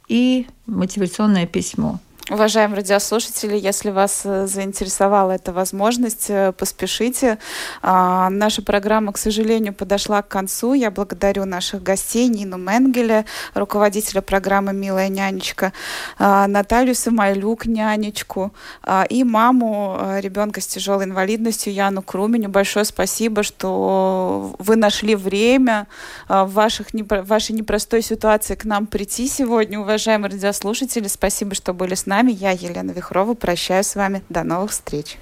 и 0.09 0.47
мотивационное 0.67 1.47
письмо. 1.47 2.01
Уважаемые 2.31 2.79
радиослушатели, 2.79 3.55
если 3.55 3.91
вас 3.91 4.23
э, 4.25 4.47
заинтересовала 4.47 5.33
эта 5.33 5.53
возможность, 5.53 6.31
э, 6.31 6.53
поспешите. 6.53 7.37
А, 7.83 8.31
наша 8.31 8.63
программа, 8.63 9.13
к 9.13 9.19
сожалению, 9.19 9.75
подошла 9.75 10.23
к 10.23 10.29
концу. 10.29 10.73
Я 10.73 10.91
благодарю 10.91 11.45
наших 11.45 11.83
гостей 11.83 12.29
Нину 12.29 12.57
Менгеля, 12.57 13.27
руководителя 13.53 14.23
программы 14.23 14.73
«Милая 14.73 15.09
нянечка», 15.11 15.75
а, 16.19 16.47
Наталью 16.47 16.95
Самойлюк, 16.95 17.67
нянечку, 17.67 18.55
а, 18.83 19.05
и 19.07 19.23
маму 19.23 20.01
ребенка 20.17 20.63
с 20.63 20.67
тяжелой 20.67 21.05
инвалидностью 21.05 21.75
Яну 21.75 22.01
Круменю. 22.01 22.49
Большое 22.49 22.87
спасибо, 22.87 23.43
что 23.43 24.55
вы 24.59 24.77
нашли 24.77 25.15
время 25.15 25.89
в 26.27 26.47
ваших, 26.47 26.87
вашей 26.95 27.53
непростой 27.53 28.01
ситуации 28.01 28.55
к 28.55 28.65
нам 28.65 28.87
прийти 28.87 29.29
сегодня. 29.29 29.79
Уважаемые 29.79 30.33
радиослушатели, 30.33 31.07
спасибо, 31.07 31.55
что 31.55 31.75
были 31.75 31.95
с 31.95 32.07
нами 32.07 32.14
нами. 32.15 32.31
Я, 32.31 32.53
Елена 32.53 32.93
Вихрова, 32.93 33.35
прощаюсь 33.35 33.89
с 33.89 33.97
вами. 33.97 34.23
До 34.29 34.45
новых 34.45 34.71
встреч. 34.71 35.19